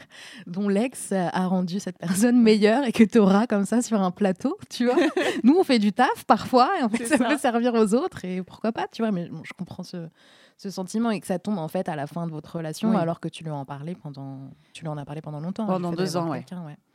[0.47, 4.11] dont l'ex a rendu cette personne meilleure et que tu auras comme ça sur un
[4.11, 4.97] plateau, tu vois.
[5.45, 7.25] Nous, on fait du taf parfois et en fait, ça, ça.
[7.29, 9.11] peut servir aux autres et pourquoi pas, tu vois.
[9.13, 10.09] Mais bon, je comprends ce,
[10.57, 12.97] ce sentiment et que ça tombe en fait à la fin de votre relation Oui.
[12.97, 15.65] alors que tu lui en parlais pendant, tu lui en as parlé pendant longtemps.
[15.65, 16.45] hein, Pendant deux ans, ouais.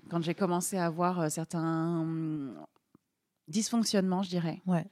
[0.09, 2.53] Quand j'ai commencé à avoir euh, certains hum,
[3.47, 4.61] dysfonctionnements, je dirais.
[4.65, 4.85] Ouais.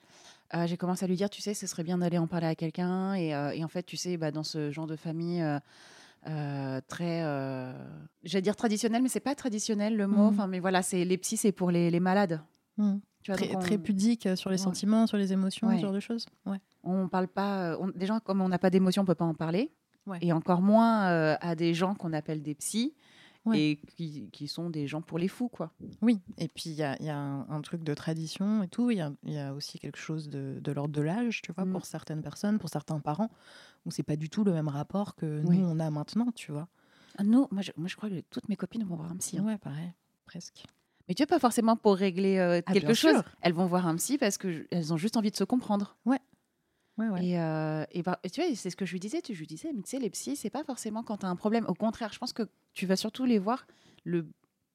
[0.56, 2.56] Euh, j'ai commencé à lui dire, tu sais, ce serait bien d'aller en parler à
[2.56, 3.14] quelqu'un.
[3.16, 5.60] Et, euh, et en fait, tu sais, bah, dans ce genre de famille euh,
[6.28, 7.22] euh, très,
[8.24, 10.24] j'allais dire traditionnel, mais c'est pas traditionnel le mot.
[10.24, 10.28] Mhm.
[10.28, 12.42] Enfin, mais voilà, c'est les psys, c'est pour les, les malades.
[12.78, 12.98] Mm.
[13.24, 14.58] Tu vois, Très, on, très pudique sur les Ouais.
[14.58, 15.78] sentiments, sur les émotions, Ouais.
[15.78, 16.26] ce genre de choses.
[16.46, 16.58] Ouais.
[16.84, 17.78] on parle pas.
[17.80, 19.72] on- gens comme on n'a pas d'émotion, on peut pas en parler.
[20.22, 21.06] Et encore moins
[21.40, 22.94] à des gens qu'on appelle des psys
[23.46, 23.60] Ouais.
[23.60, 25.72] et qui, qui sont des gens pour les fous, quoi.
[26.02, 28.90] Oui, et puis il y a, y a un, un truc de tradition et tout.
[28.92, 31.72] Il y y a aussi quelque chose de, de l'ordre de l'âge, tu vois, Mm.
[31.74, 33.30] pour certaines personnes, pour certains parents,
[33.86, 35.58] où c'est pas du tout le même rapport que Oui.
[35.58, 36.68] nous on a maintenant, tu vois.
[37.18, 39.38] Ah, Nous, moi je, moi, je crois que toutes mes copines vont voir un psy.
[39.38, 39.44] hein.
[39.44, 39.92] Ouais, pareil,
[40.26, 40.64] presque.
[41.10, 43.12] Mais tu vois, pas forcément pour régler euh, Ah, quelque chose.
[43.16, 43.24] sûr.
[43.42, 45.98] Elles vont voir un psy parce qu'elles ont juste envie de se comprendre.
[46.06, 46.20] Ouais,
[46.98, 47.26] ouais.
[47.26, 49.22] Et, euh, et, bah, et tu vois, c'est ce que je lui disais.
[49.22, 51.30] Tu, je lui disais, mais tu sais, les psys, c'est pas forcément quand tu as
[51.30, 51.66] un problème.
[51.68, 53.66] Au contraire, je pense que tu vas surtout les voir.
[54.04, 54.28] Le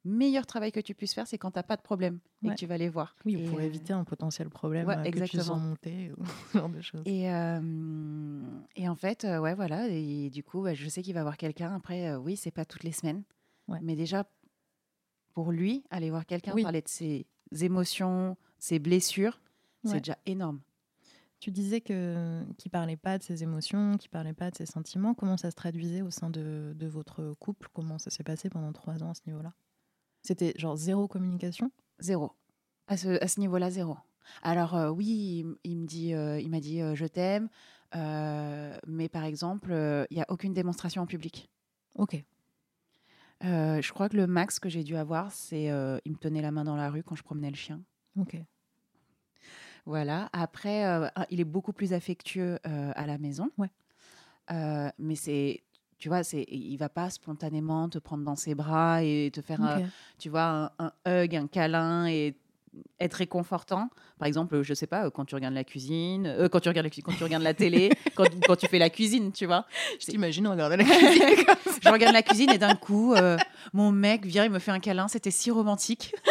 [0.04, 2.54] meilleur travail que tu puisses faire, c'est quand tu n'as pas de problème et que
[2.54, 3.14] tu vas les voir.
[3.24, 5.44] Oui, Et, pour euh, éviter un potentiel problème ouais, euh, que tu exactement.
[5.44, 7.02] sens monter ou ce genre de choses.
[7.04, 8.40] Et, euh,
[8.76, 9.88] et en fait, ouais, voilà.
[9.88, 11.74] Et du coup, bah, je sais qu'il va voir quelqu'un.
[11.74, 13.22] Après, oui, c'est pas toutes les semaines.
[13.82, 14.24] Mais déjà,
[15.34, 16.62] pour lui, aller voir quelqu'un, Oui.
[16.62, 17.26] parler de ses
[17.60, 19.40] émotions, ses blessures,
[19.84, 20.60] c'est déjà énorme.
[21.40, 25.14] Tu disais que qu'il parlait pas de ses émotions, qu'il parlait pas de ses sentiments.
[25.14, 27.68] Comment ça se traduisait au sein de, de votre couple?
[27.72, 29.52] Comment ça s'est passé pendant trois ans à ce niveau-là?
[30.22, 31.70] C'était genre zéro communication?
[32.00, 32.32] Zéro.
[32.88, 33.96] À ce, à ce niveau-là, zéro.
[34.42, 37.48] Alors euh, oui, il, me dit, euh, il m'a dit euh, je t'aime.
[37.94, 39.70] Mais par exemple,
[40.10, 41.48] il n'y a aucune démonstration en public.
[41.94, 42.22] Ok.
[43.42, 45.66] Je crois que le max que j'ai dû avoir, c'est
[46.04, 47.80] il me tenait la main dans la rue quand je promenais le chien.
[48.18, 48.36] Ok.
[49.88, 50.28] Voilà.
[50.34, 53.48] Après, euh, ah, il est beaucoup plus affectueux euh, à la maison.
[53.56, 53.70] Ouais.
[54.50, 55.62] Euh, mais c'est,
[55.98, 59.62] tu vois, c'est, il va pas spontanément te prendre dans ses bras et te faire,
[59.62, 59.80] un-
[60.18, 62.36] tu vois, un, un hug, un câlin et
[63.00, 63.88] être réconfortant.
[64.18, 67.12] Par exemple, je sais pas, quand tu regardes la cuisine, quand tu regardes la, quand
[67.16, 69.64] tu regardes la télé, quand, quand tu fais la cuisine, tu vois.
[69.98, 71.46] Je t'imagine regarder la cuisine.
[71.82, 73.14] Je regarde la cuisine et d'un coup,
[73.72, 75.08] mon mec vient, il me fait un câlin.
[75.08, 76.14] C'était si romantique.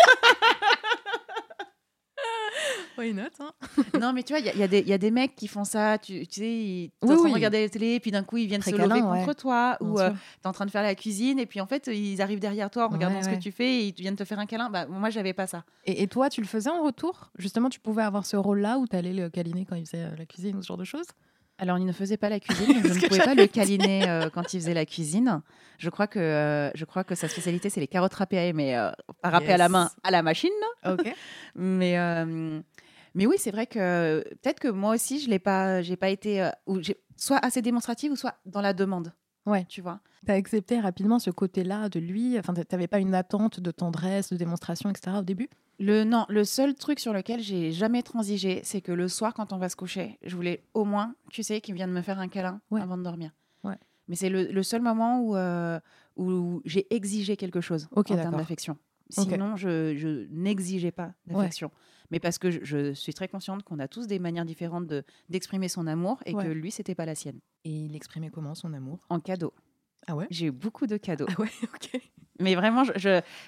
[2.98, 3.52] Why not hein?
[4.00, 5.48] Non, mais tu vois, il y, a- y des- il y a des mecs qui
[5.48, 5.98] font ça.
[5.98, 7.30] Tu, tu sais, ils t'es Oui, en train oui.
[7.32, 9.20] de regarder la télé, puis d'un coup, ils viennent Très se câlin, lever ouais.
[9.26, 11.68] contre toi, ou euh, tu es en train de faire la cuisine, et puis en
[11.68, 13.38] fait, ils arrivent derrière toi en Ouais, regardant ce ouais.
[13.38, 14.70] que tu fais, et ils viennent te faire un câlin.
[14.70, 15.64] Bah, moi, j'avais pas ça.
[15.86, 17.30] Et, et toi, tu le faisais en retour?
[17.38, 20.16] Justement, tu pouvais avoir ce rôle-là où tu allais le câliner quand il faisait euh,
[20.18, 21.06] la cuisine ou ce genre de choses?
[21.60, 24.30] Alors, il ne faisait pas la cuisine, donc je ne pouvais pas le câliner euh,
[24.30, 25.42] quand il faisait la cuisine.
[25.80, 28.92] Je crois que, euh, je crois que sa spécialité, c'est les carottes râpées, mais euh,
[29.24, 30.50] pas râpées à la main, à la machine.
[30.86, 31.12] Ok.
[31.56, 32.60] Mais, euh,
[33.18, 36.42] mais oui, c'est vrai que peut-être que moi aussi, je l'ai pas, j'ai pas été
[36.42, 36.80] euh, ou
[37.18, 39.12] soit assez démonstrative ou soit dans la demande.
[39.46, 39.66] Ouais.
[39.70, 40.00] Tu vois?
[40.26, 43.72] Tu as accepté rapidement ce côté-là de lui Enfin, tu n'avais pas une attente de
[43.72, 45.18] tendresse, de démonstration, etc.
[45.20, 45.50] au début?
[45.80, 49.54] Le non, le seul truc sur lequel j'ai jamais transigé, c'est que le soir, quand
[49.54, 52.28] on va se coucher, je voulais au moins, tu sais, qu'il vienne me faire un
[52.28, 52.82] câlin Ouais.
[52.82, 53.32] avant de dormir.
[53.64, 53.78] Ouais.
[54.08, 55.80] Mais c'est le, le seul moment où, euh,
[56.18, 58.78] où j'ai exigé quelque chose en termes d'affection.
[59.10, 61.72] Sinon, je, je n'exigeais pas d'affection.
[62.12, 65.04] Mais parce que je, je suis très consciente qu'on a tous des manières différentes de-
[65.30, 66.44] d'exprimer son amour et Ouais.
[66.46, 67.40] que lui, c'était pas la sienne.
[67.66, 69.00] Et il exprimait comment son amour?
[69.10, 69.54] En cadeau.
[70.08, 70.28] Ah ouais?
[70.30, 71.26] J'ai eu beaucoup de cadeaux.
[71.30, 72.02] Ah ouais, ok.
[72.40, 72.84] Mais vraiment,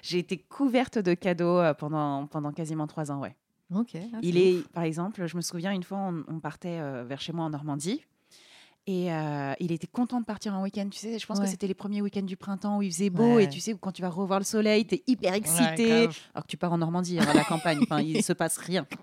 [0.01, 3.35] j'ai été couverte de cadeaux euh, pendant, pendant quasiment trois ans, ouais.
[3.73, 3.91] Ok.
[3.95, 4.67] ah, Il est, ouf.
[4.69, 7.51] par exemple, je me souviens une fois, on, on partait euh, vers chez moi en
[7.51, 8.03] Normandie.
[8.91, 10.87] Et euh, il était content de partir en week-end.
[10.89, 11.45] Tu sais, je pense Ouais.
[11.45, 13.35] que c'était les premiers week-ends du printemps où il faisait beau.
[13.35, 13.43] Ouais.
[13.43, 15.91] Et tu sais, quand tu vas revoir le soleil, tu es hyper excité.
[16.33, 17.77] alors que tu pars en Normandie, hein, à la campagne.
[17.83, 18.87] Enfin, il se passe rien.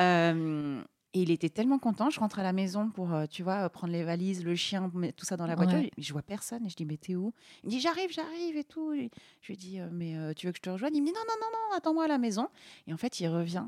[0.00, 0.80] Euh,
[1.12, 2.08] et il était tellement content.
[2.08, 5.26] Je rentre à la maison pour, euh, tu vois, prendre les valises, le chien, tout
[5.26, 5.82] ça dans la voiture.
[5.98, 6.64] Je vois personne.
[6.64, 7.34] Et je dis, mais t'es où?
[7.62, 8.94] Il me dit, j'arrive, j'arrive et tout.
[8.94, 9.10] Et
[9.42, 10.94] je lui dis, mais euh, tu veux que je te rejoigne?
[10.96, 12.48] Il me dit, non, non, non, non, attends-moi à la maison.
[12.86, 13.66] Et en fait, il revient.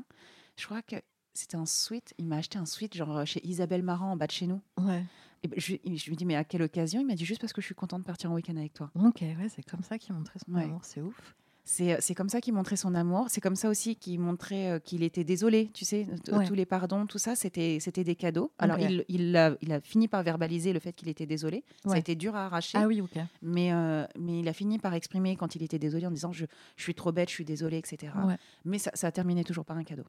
[0.57, 0.95] Je crois que
[1.35, 2.13] c'était un sweat.
[2.17, 4.61] Il m'a acheté un sweat, genre chez Isabelle Marant, en bas de chez nous.
[4.79, 5.03] Ouais.
[5.43, 7.01] Et ben, je, je lui dis, mais à quelle occasion?
[7.01, 8.89] Il m'a dit, juste parce que je suis contente de partir en week-end avec toi.
[8.95, 10.63] Ok, ouais, c'est comme ça qu'il montrait son Ouais.
[10.63, 11.35] amour, c'est ouf.
[11.65, 13.27] C'est c'est comme ça qu'il montrait son amour.
[13.29, 16.05] C'est comme ça aussi qu'il montrait euh, qu'il était désolé, tu sais.
[16.29, 16.45] Ouais.
[16.45, 18.51] Tous les pardons, tout ça, c'était des cadeaux.
[18.57, 21.63] Alors, il, il, a, il a fini par verbaliser le fait qu'il était désolé.
[21.85, 21.99] Ça a Ouais.
[22.01, 22.77] été dur à arracher.
[22.81, 23.17] Ah oui, ok.
[23.41, 26.43] mais, euh, mais il a fini par exprimer quand il était désolé en disant je,
[26.75, 28.11] je suis trop bête, je suis désolé, etc.
[28.25, 28.35] Ouais.
[28.65, 30.03] Mais ça, ça a terminé toujours par un cadeau.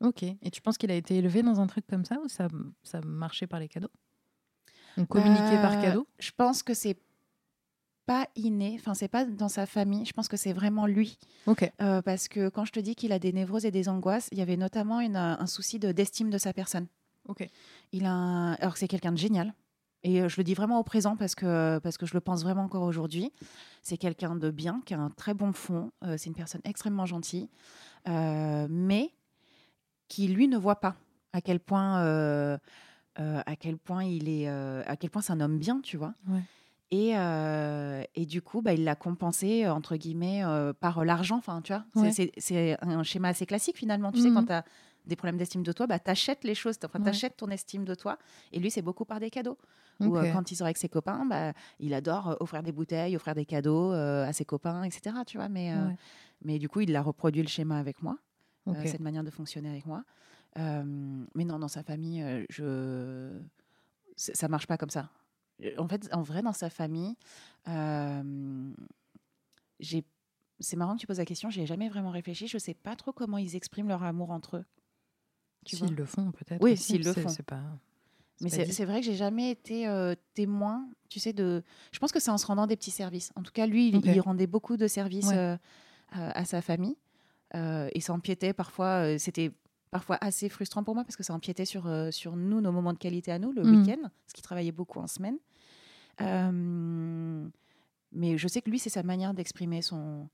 [0.00, 0.22] Ok.
[0.22, 2.48] Et tu penses qu'il a été élevé dans un truc comme ça ou ça,
[2.82, 3.90] ça marchait par les cadeaux?
[4.96, 6.96] On communiquait par Euh, cadeau Je pense que c'est
[8.06, 10.04] pas inné, enfin, c'est pas dans sa famille.
[10.04, 11.18] Je pense que c'est vraiment lui.
[11.46, 11.70] Ok.
[11.80, 14.38] Euh, parce que quand je te dis qu'il a des névroses et des angoisses, il
[14.38, 16.86] y avait notamment une, euh, un souci de- d'estime de sa personne.
[17.28, 17.48] Ok.
[17.92, 19.54] Il a un- alors que c'est quelqu'un de génial.
[20.06, 22.64] Et je le dis vraiment au présent parce que, parce que je le pense vraiment
[22.64, 23.32] encore aujourd'hui.
[23.80, 25.90] C'est quelqu'un de bien, qui a un très bon fond.
[26.02, 27.48] Euh, c'est une personne extrêmement gentille,
[28.06, 29.14] euh, mais
[30.08, 30.94] qui lui ne voit pas
[31.32, 32.58] à quel point, euh,
[33.18, 35.96] euh, à quel point il est, euh, à quel point c'est un homme bien, tu
[35.96, 36.14] vois.
[36.28, 36.40] Ouais.
[36.90, 40.42] Et, euh, et du coup, bah, il l'a compensé, entre guillemets,
[40.80, 41.36] par l'argent.
[41.38, 42.12] Enfin, tu vois, C'est- Ouais.
[42.12, 44.12] c'est c'est un schéma assez classique finalement.
[44.12, 44.34] Tu sais, Mhm.
[44.34, 44.64] quand tu as
[45.06, 47.94] des problèmes d'estime de toi, bah, tu achètes les choses, enfin, t'achètes ton estime de
[47.94, 48.16] toi.
[48.52, 49.58] Et lui, c'est beaucoup par des cadeaux.
[50.00, 53.14] Ou euh, quand il sort avec ses copains, bah, il adore euh, offrir des bouteilles,
[53.16, 55.16] offrir des cadeaux euh, à ses copains, etc.
[55.26, 55.96] Tu vois, mais, Ouais.
[56.44, 58.16] mais du coup, il a reproduit le schéma avec moi,
[58.86, 60.04] cette manière de fonctionner avec moi.
[60.56, 63.38] Mais non, dans sa famille, je...
[64.16, 65.10] ça marche pas comme ça.
[65.78, 67.14] En fait, en vrai, dans sa famille,
[69.80, 70.04] j'ai.
[70.60, 72.46] C'est marrant que tu poses la question, j'y ai jamais vraiment réfléchi.
[72.46, 74.64] Je sais pas trop comment ils expriment leur amour entre eux.
[75.66, 76.62] S'ils le font, peut-être.
[76.62, 77.28] Oui, s'ils le font.
[77.28, 77.60] C'est pas.
[78.40, 81.62] Mais c'est vrai que j'ai jamais été euh, témoin, tu sais, de.
[81.92, 83.32] Je pense que c'est en se rendant des petits services.
[83.34, 84.04] En tout cas, lui, il, Ok.
[84.06, 85.36] il rendait beaucoup de services Ouais.
[85.36, 85.56] euh,
[86.12, 86.96] à sa famille.
[87.54, 89.18] Euh, et ça empiétait parfois.
[89.18, 89.50] C'était
[89.94, 92.92] parfois assez frustrant pour moi parce que ça empiétait sur, euh, sur nous, nos moments
[92.92, 93.70] de qualité à nous, le Mhm.
[93.80, 95.36] week-end, parce qu'il travaillait beaucoup en semaine.
[96.20, 97.48] Euh,
[98.10, 100.28] mais je sais que lui, c'est sa manière d'exprimer son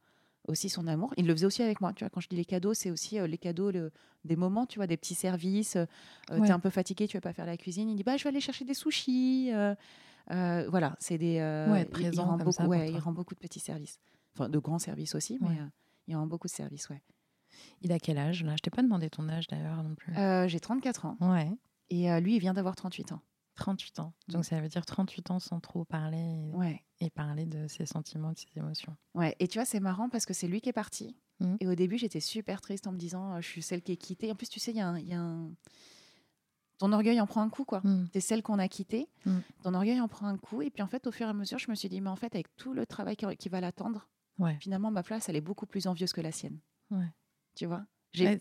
[0.49, 1.13] aussi son amour.
[1.19, 1.93] Il le faisait aussi avec moi.
[1.93, 3.93] Tu vois, quand je dis les cadeaux, c'est aussi euh, les cadeaux le-
[4.25, 5.77] des moments, tu vois, des petits services.
[5.77, 5.85] Euh,
[6.31, 6.47] Ouais.
[6.47, 7.91] T'es un peu fatigué, tu vas pas faire la cuisine.
[7.91, 9.51] Il dit bah je vais aller chercher des sushis.
[10.29, 11.37] voilà, c'est des.
[11.71, 13.61] Ouais, être il- il, présent rend comme beaucoup, ça ouais, il rend beaucoup de petits
[13.61, 13.99] services.
[14.35, 15.59] Enfin, de grands services aussi, mais
[16.09, 17.03] il rend beaucoup de services, ouais.
[17.83, 18.55] Il a quel âge là?
[18.57, 20.17] Je t'ai pas demandé ton âge d'ailleurs non plus.
[20.17, 21.51] Euh, J'ai 34 ans Ouais.
[21.89, 23.21] et euh, lui, il vient d'avoir 38 ans.
[23.57, 24.15] 38 ans.
[24.29, 26.17] Donc ça veut dire 38 ans sans trop parler
[26.53, 26.83] et, Ouais.
[27.01, 28.97] et parler de ses sentiments, de ses émotions.
[29.15, 31.17] Ouais, et tu vois, c'est marrant parce que c'est lui qui est parti.
[31.41, 31.57] Mhm.
[31.61, 33.97] Et au début, j'étais super triste en me disant, euh, je suis celle qui est
[33.97, 34.31] quittée.
[34.31, 34.99] En plus, tu sais, il y a un.
[34.99, 35.51] il y a un-
[36.79, 37.81] Ton orgueil en prend un coup, quoi.
[37.85, 38.09] Mm.
[38.11, 39.07] T'es celle qu'on a quittée.
[39.27, 39.39] Mm.
[39.63, 40.63] Ton orgueil en prend un coup.
[40.63, 42.17] Et puis, en fait, au fur et à mesure, je me suis dit, mais en
[42.17, 44.09] fait, avec tout le travail qui, qui va l'attendre,
[44.39, 44.57] Ouais.
[44.61, 46.59] finalement, ma place, elle est beaucoup plus envieuse que la sienne.
[46.91, 47.05] Ouais.
[47.61, 47.85] Tu vois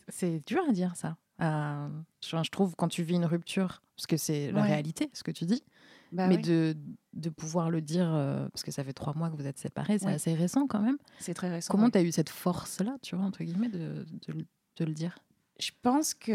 [0.10, 1.18] C'est dur à dire ça.
[1.42, 1.88] Euh,
[2.22, 4.68] je, trouve quand tu vis une rupture, parce que c'est la Ouais.
[4.68, 5.64] réalité, ce que tu dis,
[6.12, 6.76] Bah mais de,
[7.14, 10.00] de pouvoir le dire, euh, parce que ça fait trois mois que vous êtes séparés,
[10.00, 10.14] c'est Ouais.
[10.14, 10.98] assez récent quand même.
[11.20, 11.72] c'est très récent.
[11.72, 11.92] Comment ouais.
[11.92, 14.46] tu as eu cette force-là, tu vois, entre guillemets, de, de, le-
[14.78, 15.18] de le dire?
[15.60, 16.32] Je pense que,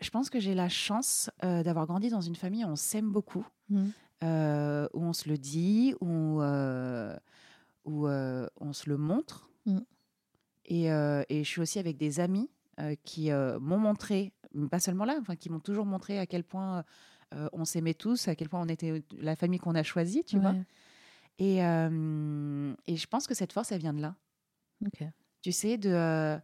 [0.00, 3.10] je pense que j'ai la chance euh, d'avoir grandi dans une famille où on s'aime
[3.12, 3.46] beaucoup.
[4.22, 7.14] euh, où on se le dit, où, euh,
[7.84, 9.48] où on se le montre.
[9.66, 9.78] Mm.
[10.66, 12.48] Et, euh, et je suis aussi avec des amis
[12.80, 16.26] euh, qui euh, m'ont montré, mais pas seulement là, enfin, qui m'ont toujours montré à
[16.26, 16.84] quel point
[17.52, 20.54] on s'aimait tous, à quel point on était la famille qu'on a choisie, tu vois.
[21.38, 24.14] Et, et je pense que cette force, elle vient de là.
[25.42, 26.38] Tu sais, de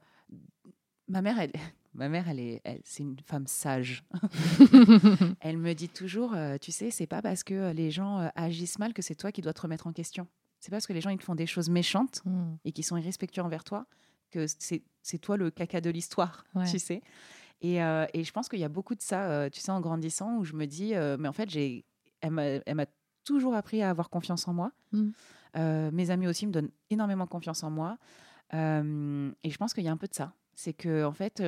[1.09, 1.52] ma mère, elle,
[1.94, 4.02] ma mère, elle est, elle- c'est une femme sage.
[5.40, 8.78] Elle me dit toujours, euh, tu sais, c'est pas parce que les gens euh, agissent
[8.78, 10.26] mal que c'est toi qui dois te remettre en question.
[10.61, 12.54] C'est pas parce que les gens ils te font des choses méchantes Mm.
[12.64, 13.87] et qui sont irrespectueux envers toi
[14.31, 14.47] que
[15.03, 16.71] c'est toi le caca de l'histoire, Ouais.
[16.71, 17.03] tu sais.
[17.62, 19.81] Et, euh, et je pense qu'il y a beaucoup de ça, euh, tu sais, en
[19.81, 21.85] grandissant, où je me dis, euh, mais en fait, j'ai,
[22.23, 22.87] elle m'a
[23.25, 24.73] toujours appris à avoir confiance en moi.
[24.93, 25.09] Mm.
[25.57, 27.99] Euh, mes amis aussi me donnent énormément confiance en moi.
[28.53, 28.57] Et
[29.51, 30.33] je pense qu'il y a un peu de ça.
[30.55, 31.43] C'est que, en fait,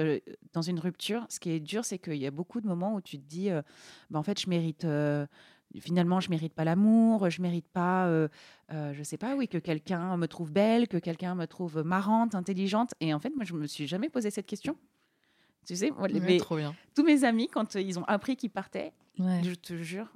[0.52, 3.00] dans une rupture, ce qui est dur, c'est qu'il y a beaucoup de moments où
[3.00, 3.48] tu te dis,
[4.10, 4.86] bah, en fait, je mérite.
[5.76, 8.28] Euh, finalement, je mérite pas l'amour, je mérite pas, euh,
[8.72, 12.34] euh, je sais pas, oui, que quelqu'un me trouve belle, que quelqu'un me trouve marrante,
[12.34, 12.94] intelligente.
[13.00, 14.76] Et en fait, moi, je me suis jamais posé cette question.
[15.66, 16.74] Tu sais, moi, mes- bien.
[16.94, 19.42] tous mes amis, quand euh, ils ont appris qu'ils partaient, Ouais.
[19.44, 20.08] je te jure,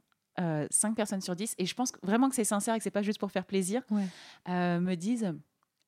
[0.71, 2.91] 5 personnes sur 10, et je pense que- vraiment que c'est sincère et que c'est
[2.91, 4.05] pas juste pour faire plaisir, Ouais.
[4.49, 5.33] euh, me disent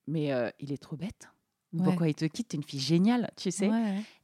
[0.06, 1.28] Mais euh, il est trop bête.
[1.74, 1.84] Ouais.
[1.84, 2.48] Pourquoi il te quitte?
[2.48, 3.70] T'es une fille géniale, tu sais.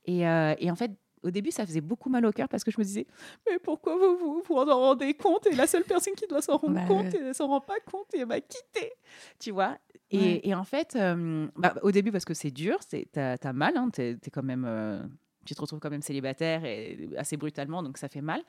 [0.07, 0.93] Et, euh, et en fait,
[1.25, 3.07] au début, ça faisait beaucoup mal au cœur parce que je me disais
[3.51, 5.47] Mais pourquoi vous vous, vous en rendez compte?
[5.47, 8.15] Et la seule personne qui doit s'en rendre Bah compte, elle s'en rend pas compte
[8.15, 8.93] et elle m'a quitté.
[9.39, 9.79] Tu vois?
[10.11, 10.41] Et, Ouais.
[10.45, 13.77] et en fait, euh, bah, au début, parce que c'est dur, c'est- t'as as mal,
[13.77, 14.65] hein, t'es quand même.
[14.67, 15.03] euh,
[15.47, 18.43] tu te retrouves quand même célibataire et assez brutalement, donc ça fait mal.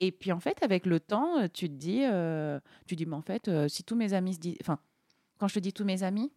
[0.00, 3.16] Et puis en fait, avec le temps, euh, tu te dis, euh, tu dis, mais
[3.16, 4.78] en fait, si tous mes amis se disent, enfin,
[5.38, 6.32] quand je te dis tous mes amis,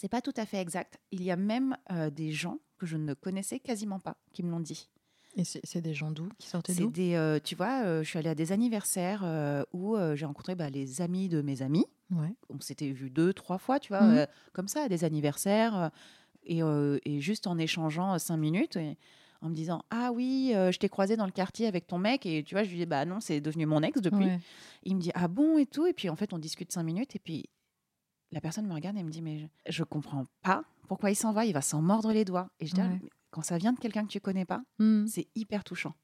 [0.00, 0.98] c'est pas tout à fait exact.
[1.12, 4.50] Il y a même euh, des gens que je ne connaissais quasiment pas qui me
[4.50, 4.88] l'ont dit.
[5.36, 6.28] Et c'est des gens d'où?
[6.38, 6.90] Qui sortaient d'où?
[6.90, 10.54] des, euh, tu vois, euh, je suis allée à des anniversaires euh, où j'ai rencontré
[10.56, 11.86] bah, les amis de mes amis.
[12.10, 12.34] Ouais.
[12.48, 14.26] On s'était vu deux, trois fois, tu vois, Mhm.
[14.52, 15.90] comme ça, à des anniversaires.
[16.44, 16.60] et,
[17.04, 18.96] et juste en échangeant cinq minutes, et
[19.42, 22.24] en me disant Ah oui, je t'ai croisé dans le quartier avec ton mec.
[22.26, 24.24] Et tu vois, je lui dis Bah non, c'est devenu mon ex depuis.
[24.24, 24.40] Ouais.
[24.82, 25.86] Il me dit Ah bon et tout?
[25.86, 27.14] Et puis en fait, on discute cinq minutes.
[27.14, 27.48] Et puis
[28.32, 31.44] la personne me regarde et me dit Mais je, comprends pas pourquoi il s'en va.
[31.44, 32.48] Il va s'en mordre les doigts.
[32.60, 33.00] Et je dis Ah, Ouais.
[33.30, 35.06] quand ça vient de quelqu'un que tu connais pas, Mm.
[35.06, 35.94] c'est hyper touchant.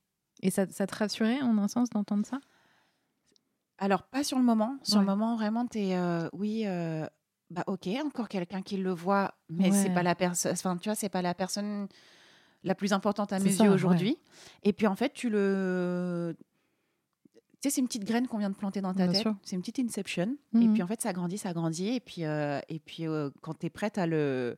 [0.42, 2.38] Et ça, ça te rassurait en un sens d'entendre ça?
[3.78, 4.78] Alors, pas sur le moment.
[4.82, 5.98] Sur le moment, vraiment, tu es.
[6.32, 7.06] oui, euh,
[7.50, 10.52] bah ok, encore quelqu'un qui le voit, mais c'est pas la personne.
[10.52, 11.86] Enfin, tu vois, c'est pas la personne
[12.64, 14.16] la plus importante à mes yeux aujourd'hui.
[14.62, 16.36] Et puis, en fait, tu le.
[17.62, 19.26] Tu sais, c'est une petite graine qu'on vient de planter dans ta Bien tête.
[19.42, 20.36] C'est une petite inception.
[20.60, 20.74] Et Mhm.
[20.74, 21.88] puis, en fait, ça grandit, ça grandit.
[21.88, 24.56] Et puis, euh, et puis euh, quand tu es prête à le.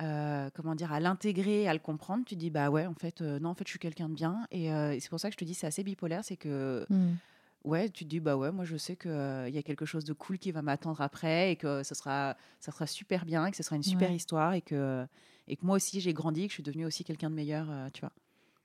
[0.00, 3.50] euh, comment dire, à l'intégrer, à le comprendre, tu dis bah ouais, en fait, non,
[3.50, 4.46] en fait, je suis quelqu'un de bien.
[4.50, 7.18] Et, et c'est pour ça que je te dis, c'est assez bipolaire, c'est que Mm.
[7.64, 10.12] ouais, tu te dis bah ouais, moi je sais qu'il y a quelque chose de
[10.14, 13.56] cool qui va m'attendre après et que ce sera, ça sera super bien, et que
[13.58, 14.12] ce sera une super Ouais.
[14.12, 15.06] histoire et que,
[15.48, 18.00] et que moi aussi j'ai grandi, que je suis devenue aussi quelqu'un de meilleur, tu
[18.02, 18.12] vois.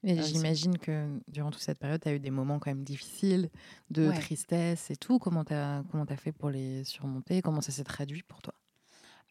[0.04, 3.50] Et j'imagine que durant toute cette période, tu as eu des moments quand même difficiles,
[3.90, 4.14] de Ouais.
[4.20, 5.18] tristesse et tout.
[5.20, 7.42] Comment tu as, comment as fait pour les surmonter?
[7.42, 8.54] Comment ça s'est traduit pour toi?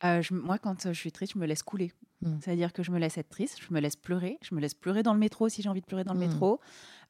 [0.04, 1.92] Euh, je- moi, quand euh, je suis triste, je me laisse couler.
[2.22, 2.38] Mm.
[2.40, 5.02] C'est-à-dire que je me laisse être triste, je me laisse pleurer, je me laisse pleurer
[5.04, 6.28] dans le métro si j'ai envie de pleurer dans le Mm.
[6.28, 6.60] métro,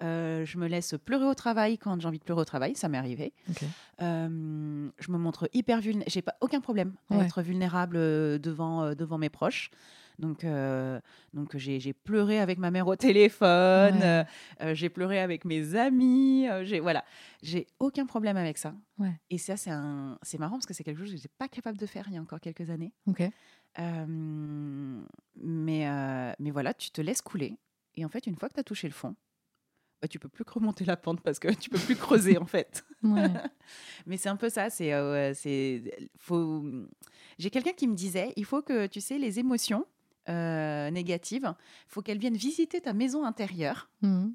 [0.02, 2.88] Euh, je me laisse pleurer au travail quand j'ai envie de pleurer au travail, ça
[2.88, 3.32] m'est arrivé.
[4.00, 6.10] Euh, je me montre hyper vulnérable.
[6.10, 7.24] J'ai pas aucun problème à Ouais.
[7.24, 7.96] être vulnérable
[8.40, 9.70] devant, devant mes proches.
[10.22, 11.00] Donc, euh,
[11.34, 14.04] donc j'ai j'ai pleuré avec ma mère au téléphone, Ouais.
[14.04, 14.24] euh,
[14.60, 16.46] euh, j'ai pleuré avec mes amis.
[16.48, 17.04] euh, j'ai voilà,
[17.42, 18.72] j'ai aucun problème avec ça.
[18.98, 19.20] Ouais.
[19.30, 21.76] Et ça, c'est un, c'est marrant parce que c'est quelque chose que j'étais pas capable
[21.76, 22.92] de faire il y a encore quelques années.
[23.08, 23.20] Ok.
[23.80, 24.06] Euh,
[25.36, 27.56] mais, euh, mais voilà, tu te laisses couler.
[27.96, 29.16] Et en fait, une fois que tu as touché le fond,
[30.00, 32.46] bah, tu peux plus que remonter la pente parce que tu peux plus creuser en
[32.46, 32.84] fait.
[33.02, 33.26] Ouais.
[34.06, 34.70] Mais c'est un peu ça.
[34.70, 35.82] C'est, euh, c'est,
[36.18, 36.64] faut.
[37.38, 39.84] J'ai quelqu'un qui me disait, il faut que tu sais les émotions
[40.28, 41.54] euh, négatives,
[41.88, 44.34] faut qu'elles viennent visiter ta maison intérieure Mhm.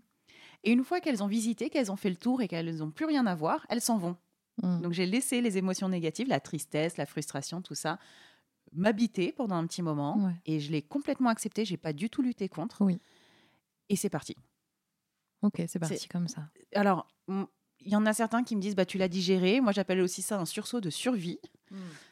[0.64, 3.06] Et une fois qu'elles ont visité, qu'elles ont fait le tour et qu'elles n'ont plus
[3.06, 4.18] rien à voir, elles s'en vont.
[4.64, 4.82] Mm.
[4.82, 8.00] Donc j'ai laissé les émotions négatives, la tristesse, la frustration, tout ça,
[8.74, 10.18] m'habiter pendant un petit moment.
[10.18, 10.34] Ouais.
[10.46, 11.64] Et je l'ai complètement accepté.
[11.64, 12.82] J'ai pas du tout lutté contre.
[12.82, 13.00] Oui.
[13.90, 14.36] Et c'est parti.
[15.44, 16.50] Ok, c'est parti comme ça.
[16.74, 17.44] Alors, mm,
[17.82, 19.62] il y en a certains qui me disent bah tu l'as digéré.
[19.62, 21.40] Moi j'appelle aussi ça un sursaut de survie.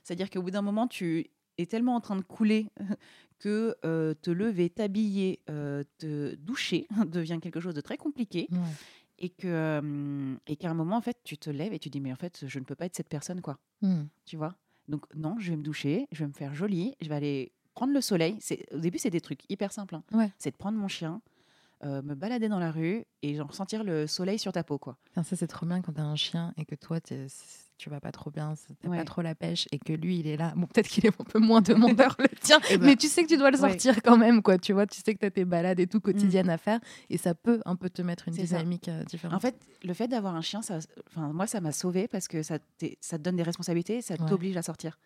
[0.03, 2.67] C'est-à-dire qu'au bout d'un moment tu es tellement en train de couler
[3.39, 8.57] que euh, te lever, t'habiller, euh, te doucher devient quelque chose de très compliqué Ouais.
[9.19, 11.99] et que euh, et qu'à un moment en fait tu te lèves et tu dis
[12.01, 13.57] mais en fait je ne peux pas être cette personne quoi.
[13.81, 14.03] Mm.
[14.25, 14.55] tu vois?
[14.87, 17.91] Donc non, je vais me doucher, je vais me faire jolie, je vais aller prendre
[17.93, 18.37] le soleil.
[18.73, 19.95] Au début c'est des trucs hyper simples.
[19.95, 20.03] hein.
[20.13, 20.31] Ouais.
[20.37, 21.21] C'est de prendre mon chien,
[21.83, 24.97] euh, me balader dans la rue et genre sentir le soleil sur ta peau quoi.
[25.15, 26.99] Ça, c'est trop bien quand t'as un chien et que toi,
[27.77, 28.97] tu vas pas trop bien, t'as Ouais.
[28.97, 30.53] pas trop la pêche et que lui, il est là.
[30.55, 33.23] Bon, peut-être qu'il est un peu moins demandeur, le tien, Eh ben, mais tu sais
[33.23, 33.69] que tu dois le ouais.
[33.69, 34.57] sortir quand même, quoi.
[34.57, 37.35] Tu vois, tu sais que t'as tes balades et tout quotidiennes à faire et ça
[37.35, 39.35] peut un peu te mettre une dynamique euh, différente.
[39.35, 42.43] En fait, le fait d'avoir un chien, ça, enfin, moi, ça m'a sauvé parce que
[42.43, 44.29] ça, te donne des responsabilités, ça Ouais.
[44.29, 44.97] t'oblige à sortir.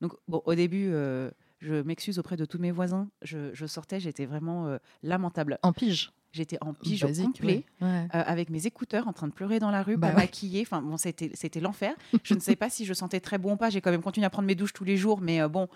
[0.00, 3.08] Donc, bon, au début, euh, je m'excuse auprès de tous mes voisins.
[3.20, 5.58] Je, je sortais, j'étais vraiment euh, lamentable.
[5.62, 6.10] en pige.
[6.32, 7.64] J'étais en pige Basique, complet.
[7.80, 7.86] ouais.
[7.88, 8.08] Ouais.
[8.14, 10.22] euh, avec mes écouteurs en train de pleurer dans la rue, Bah pas ouais.
[10.22, 10.62] maquillée.
[10.62, 11.94] Enfin, bon, c'était, c'était l'enfer.
[12.22, 13.68] Je ne sais pas si je sentais très bon ou pas.
[13.70, 15.68] J'ai quand même continué à prendre mes douches tous les jours, mais euh, bon,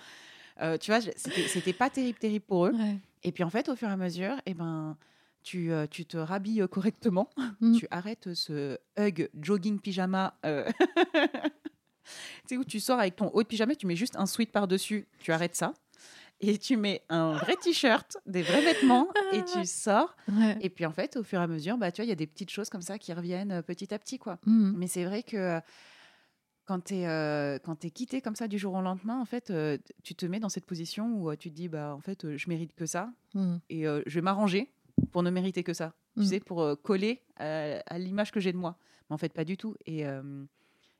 [0.62, 2.72] euh, tu vois, c'était, pas terrible, terrible pour eux.
[3.24, 4.96] Et puis en fait, au fur et à mesure, eh ben,
[5.42, 7.30] tu, euh, tu te rhabilles correctement.
[7.60, 7.76] Mm.
[7.78, 10.34] Tu arrêtes ce hug jogging pyjama.
[10.46, 10.70] euh,
[12.46, 14.52] tu sais, où tu sors avec ton haut de pyjama, tu mets juste un sweat
[14.52, 15.72] par-dessus, tu arrêtes ça.
[16.40, 20.14] Et tu mets un vrai t-shirt, des vrais vêtements, et tu sors.
[20.28, 20.58] Ouais.
[20.60, 22.16] Et puis en fait, au fur et à mesure, bah, tu vois, il y a
[22.16, 24.18] des petites choses comme ça qui reviennent euh, petit à petit.
[24.18, 24.38] quoi.
[24.44, 24.72] Mm.
[24.76, 25.60] Mais c'est vrai que euh,
[26.66, 27.58] quand tu es, euh,
[27.94, 30.66] quitté comme ça du jour au lendemain, en fait, euh, tu te mets dans cette
[30.66, 33.56] position où euh, tu te dis, bah, en fait, je mérite que ça Mm.
[33.70, 34.70] et je vais m'arranger
[35.10, 35.92] pour ne mériter que ça.
[36.16, 38.76] Tu sais, pour coller à, à l'image que j'ai de moi.
[39.10, 39.74] Mais en fait, pas du tout.
[39.86, 40.04] Et,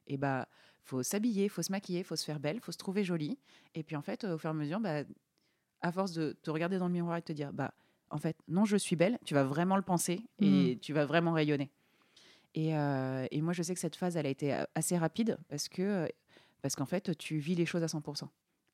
[0.09, 0.49] et bah,
[0.85, 3.39] faut s'habiller, faut se maquiller, faut se faire belle, faut se trouver jolie.
[3.75, 5.03] Et puis en fait, au fur et à mesure, bah,
[5.81, 7.75] à force de te regarder dans le miroir et de te dire, bah,
[8.11, 11.33] en fait, non, je suis belle, tu vas vraiment le penser et tu vas vraiment
[11.33, 11.71] rayonner.
[12.55, 15.69] Et, euh, et moi, je sais que cette phase, elle a été assez rapide parce
[15.69, 16.09] que
[16.63, 18.29] parce qu'en fait, tu vis les choses à 100%.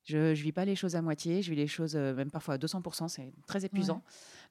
[0.05, 2.55] Je ne vis pas les choses à moitié, je vis les choses euh, même parfois
[2.55, 4.03] à 200%, c'est très épuisant.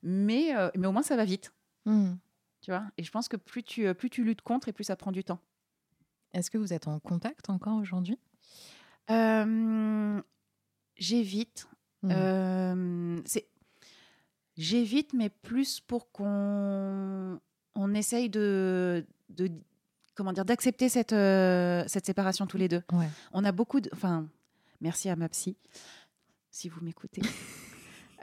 [0.04, 1.54] Mais, euh, mais au moins, ça va vite,
[1.86, 2.15] Mm.
[2.62, 2.84] tu vois?
[2.98, 5.12] Et je pense que plus tu, euh, plus tu luttes contre et plus ça prend
[5.13, 5.39] du temps.
[6.34, 8.20] Est-ce que vous êtes en contact encore aujourd'hui?
[9.10, 10.22] Euh,
[10.98, 11.68] J'évite.
[12.04, 12.10] Mm.
[12.12, 13.22] Euh,
[14.58, 17.39] J'évite, mais plus pour qu'on
[17.76, 19.50] on essaye de, de
[20.15, 22.84] comment dire d'accepter cette, euh, cette séparation tous les deux.
[22.92, 23.08] Ouais.
[23.32, 23.89] On a beaucoup de.
[23.94, 24.28] Enfin,
[24.82, 25.56] merci à ma psy,
[26.52, 27.22] si vous m'écoutez.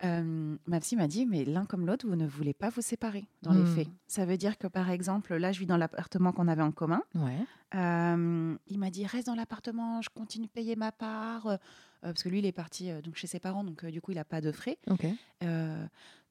[0.04, 3.24] Euh, ma psy m'a dit, mais l'un comme l'autre, vous ne voulez pas vous séparer
[3.42, 3.66] dans les Hmm.
[3.66, 3.88] faits.
[4.06, 7.02] Ça veut dire que, par exemple, là, je vis dans l'appartement qu'on avait en commun.
[7.14, 7.38] Ouais.
[7.74, 11.46] Euh, il m'a dit, reste dans l'appartement, je continue de payer ma part.
[11.46, 11.56] euh,
[12.02, 14.16] parce que lui, il est parti euh, donc chez ses parents, donc du coup, il
[14.16, 14.78] n'a pas de frais.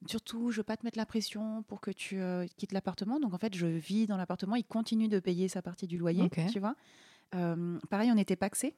[0.07, 2.19] Surtout, je veux pas te mettre la pression pour que tu
[2.57, 3.19] quittes l'appartement.
[3.19, 4.55] Donc, en fait, je vis dans l'appartement.
[4.55, 6.75] Il continue de payer sa partie du loyer, tu vois.
[7.89, 8.75] Pareil, on était paxés.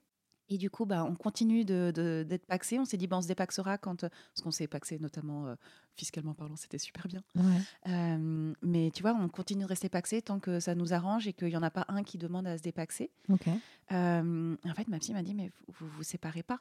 [0.49, 2.79] Et du coup, bah, on continue de- de- d'être paxés.
[2.79, 4.03] On s'est dit, bah, on se dépaxera quand.
[4.05, 5.55] euh, Parce qu'on s'est paxé, notamment euh,
[5.95, 7.21] fiscalement parlant, c'était super bien.
[7.35, 7.43] Ouais.
[7.89, 11.33] Euh, mais tu vois, on continue de rester paxés tant que ça nous arrange et
[11.33, 13.11] qu'il n'y en a pas un qui demande à se dépaxer.
[13.29, 13.47] Ok.
[13.91, 16.59] Euh, en fait, ma psy m'a dit, mais vous vous, vous séparez pas.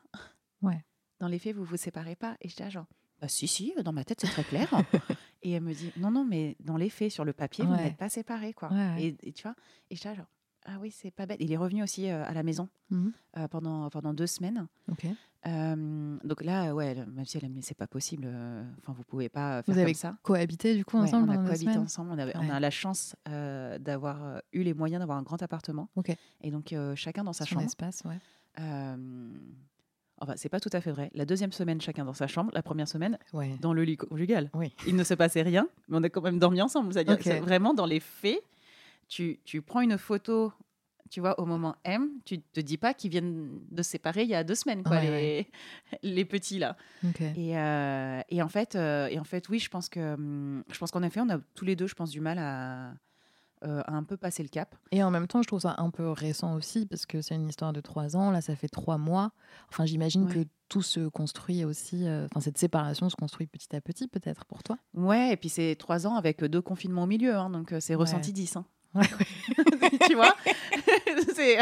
[0.62, 0.84] Ouais.
[1.20, 2.36] Dans les faits, vous vous séparez pas.
[2.40, 2.86] Et j'étais genre,
[3.20, 4.68] bah si, si, dans ma tête, c'est très clair.
[5.42, 7.96] et elle me dit, non, non, mais dans les faits, sur le papier, vous n'êtes
[7.96, 8.70] pas séparés, quoi.
[8.72, 9.02] Ouais.
[9.04, 9.54] Et, et tu vois,
[9.90, 10.26] et j'étais genre,
[10.66, 11.38] ah oui, c'est pas bête.
[11.40, 13.12] Il est revenu aussi euh, à la maison Mhm.
[13.38, 14.66] euh, pendant, pendant deux semaines.
[14.90, 15.06] Ok.
[15.46, 19.04] Euh, donc là, ouais, même si elle a dit, c'est pas possible, euh, enfin, vous
[19.04, 20.16] pouvez pas faire Vous avez comme ça.
[20.22, 22.10] cohabité du coup Ouais, ensemble on a cohabité ensemble.
[22.12, 22.50] On, avait- on Ouais.
[22.50, 25.88] a la chance d'avoir eu les moyens d'avoir un grand appartement.
[25.96, 26.14] Ok.
[26.42, 27.64] Et donc, chacun dans sa Son chambre.
[27.66, 28.18] espace, ouais.
[30.18, 31.10] Enfin, c'est pas tout à fait vrai.
[31.14, 32.50] La deuxième semaine, chacun dans sa chambre.
[32.54, 33.54] La première semaine, Ouais.
[33.60, 34.50] dans le lit conjugal.
[34.54, 34.74] Oui.
[34.86, 36.92] Il ne se passait rien, mais on a quand même dormi ensemble.
[36.94, 37.18] C'est-à-dire Ok.
[37.18, 38.40] que c'est vraiment dans les faits,
[39.08, 40.52] tu, tu prends une photo,
[41.10, 44.28] tu vois, au moment M, tu te dis pas qu'ils viennent de se séparer il
[44.28, 45.50] y a deux semaines, quoi, Ouais, les,
[46.02, 46.76] les petits là.
[47.36, 50.78] Et, euh, et en fait, euh, et en fait, oui, je pense que, hum, je
[50.78, 52.94] pense qu'en effet, on a tous les deux, je pense, du mal à,
[53.64, 54.74] euh, à un peu passer le cap.
[54.90, 57.48] Et en même temps, je trouve ça un peu récent aussi, parce que c'est une
[57.48, 58.30] histoire de trois ans.
[58.32, 59.30] Là, ça fait trois mois.
[59.70, 60.32] Enfin, j'imagine Ouais.
[60.34, 62.06] que tout se construit aussi.
[62.08, 64.76] euh, Enfin, cette séparation se construit petit à petit, peut-être pour toi?
[64.94, 68.00] Ouais, et puis c'est trois ans avec deux confinements au milieu, hein, donc c'est Ouais.
[68.00, 68.56] ressenti 10.
[68.56, 68.66] hein.
[70.08, 70.34] Tu vois
[71.34, 71.58] C'est-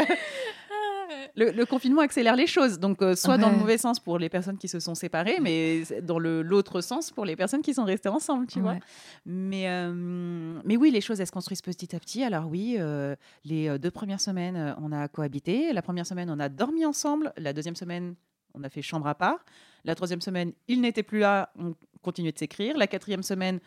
[1.35, 2.79] le, le confinement accélère les choses.
[2.79, 5.83] Donc, euh, soit dans le mauvais sens pour les personnes qui se sont séparées, mais
[6.01, 8.77] dans l'autre sens pour les personnes qui sont restées ensemble, tu vois.
[9.25, 12.23] Mais, euh, mais oui, les choses, elles se construisent petit à petit.
[12.23, 15.73] Alors oui, euh, les euh, deux premières semaines, euh, on a cohabité.
[15.73, 17.33] La première semaine, on a dormi ensemble.
[17.37, 18.15] La deuxième semaine,
[18.53, 19.43] on a fait chambre à part.
[19.83, 22.77] La troisième semaine, il n'était plus là, on continuait de s'écrire.
[22.77, 23.59] La quatrième semaine,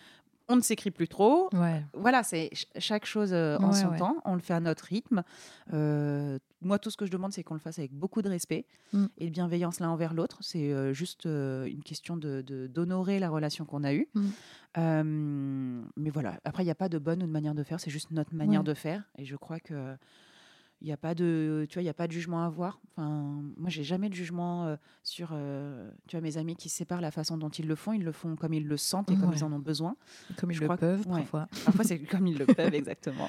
[0.49, 1.49] on ne s'écrit plus trop.
[1.53, 1.85] Ouais.
[1.95, 3.99] Voilà, c'est ch- chaque chose euh, en Ouais, son ouais.
[3.99, 4.17] temps.
[4.25, 5.23] On le fait à notre rythme.
[5.75, 8.65] Euh, moi, tout ce que je demande, c'est qu'on le fasse avec beaucoup de respect
[8.93, 9.07] Mm.
[9.19, 10.39] et de bienveillance l'un envers l'autre.
[10.41, 14.09] C'est euh, juste une question de de- d'honorer la relation qu'on a eue.
[14.15, 14.29] Mm.
[15.97, 17.81] Mais voilà, après, il n'y a pas de bonne ou de manière de faire.
[17.81, 19.03] C'est juste notre manière de faire.
[19.17, 19.97] Et je crois que
[20.81, 22.81] il n'y a pas de, tu vois, il y a pas de jugement à avoir.
[22.93, 27.01] Enfin, moi, j'ai jamais de jugement euh, sur, euh, tu vois, mes amis qui séparent
[27.01, 27.93] la façon dont ils le font.
[27.93, 29.37] Ils le font comme ils le sentent et comme Ouais.
[29.37, 29.97] ils en ont besoin.
[30.37, 31.21] Comme ils le que- peuvent ouais.
[31.21, 31.49] parfois.
[31.65, 33.29] Parfois, c'est comme ils le peuvent, exactement.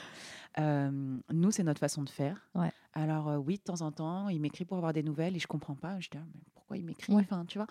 [0.60, 2.48] Euh, nous, c'est notre façon de faire.
[2.56, 2.72] Ouais.
[2.94, 5.76] Alors, oui, de temps en temps, il m'écrit pour avoir des nouvelles et je comprends
[5.76, 6.00] pas.
[6.00, 7.14] Je dis, ah, mais pourquoi il m'écrit.
[7.16, 7.68] Enfin, tu vois.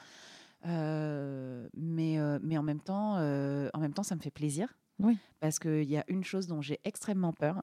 [0.65, 4.69] Mais, mais en même temps, en même temps, ça me fait plaisir.
[5.01, 5.17] Oui.
[5.41, 7.63] Parce qu'il y a une chose dont j'ai extrêmement peur.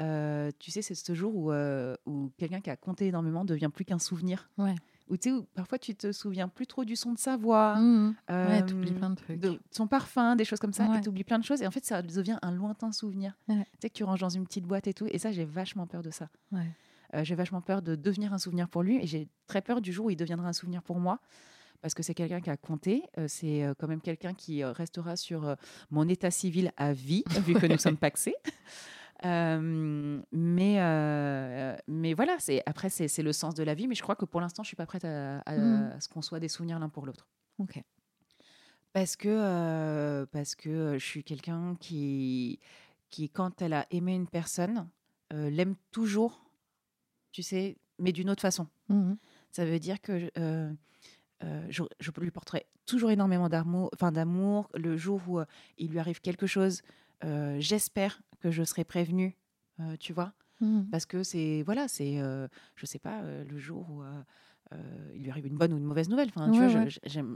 [0.00, 3.68] Euh, tu sais, c'est ce jour où, euh, où quelqu'un qui a compté énormément devient
[3.72, 4.48] plus qu'un souvenir.
[4.58, 4.74] Ouais.
[5.08, 7.76] Ou tu sais, où parfois tu te souviens plus trop du son de sa voix,
[7.78, 8.12] euh,
[8.48, 9.38] Ouais, t'oublies plein de trucs.
[9.38, 10.98] de son parfum, des choses comme ça, Ouais.
[10.98, 11.60] et tu oublies plein de choses.
[11.60, 13.36] Et en fait, ça devient un lointain souvenir.
[13.48, 15.06] Tu sais que tu ranges dans une petite boîte et tout.
[15.10, 16.28] Et ça, j'ai vachement peur de ça.
[16.52, 16.66] Ouais.
[17.24, 18.96] J'ai vachement peur de devenir un souvenir pour lui.
[18.96, 21.18] Et j'ai très peur du jour où il deviendra un souvenir pour moi.
[21.82, 23.02] Parce que c'est quelqu'un qui a compté.
[23.18, 25.54] euh, c'est quand même quelqu'un qui restera sur euh,
[25.90, 28.36] mon état civil à vie, vu que nous sommes paxés.
[29.24, 33.86] Euh, mais, euh, mais voilà, c'est, après, c'est, c'est le sens de la vie.
[33.86, 35.92] Mais je crois que pour l'instant, je suis pas prête à, à- Mhm.
[35.96, 37.28] à ce qu'on soit des souvenirs l'un pour l'autre.
[37.58, 37.82] Ok.
[38.92, 42.58] Parce que, euh, parce que je suis quelqu'un qui,
[43.10, 44.88] qui, quand elle a aimé une personne,
[45.30, 46.44] l'aime toujours,
[47.30, 48.66] tu sais, mais d'une autre façon.
[48.90, 49.16] Mhm.
[49.50, 50.30] Ça veut dire que
[51.40, 53.88] je, je lui porterai toujours énormément d'amour.
[53.94, 54.68] Enfin, d'amour.
[54.74, 55.40] Le jour où
[55.78, 56.82] il lui arrive quelque chose,
[57.24, 59.36] euh, j'espère que je serai prévenue,
[59.80, 60.88] euh, tu vois Mhm.
[60.90, 62.46] parce que c'est voilà c'est euh,
[62.76, 64.02] je sais pas euh, le jour où
[65.14, 66.88] il lui arrive une bonne ou une mauvaise nouvelle enfin tu vois, ouais.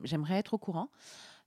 [0.05, 0.91] j'aimerais être au courant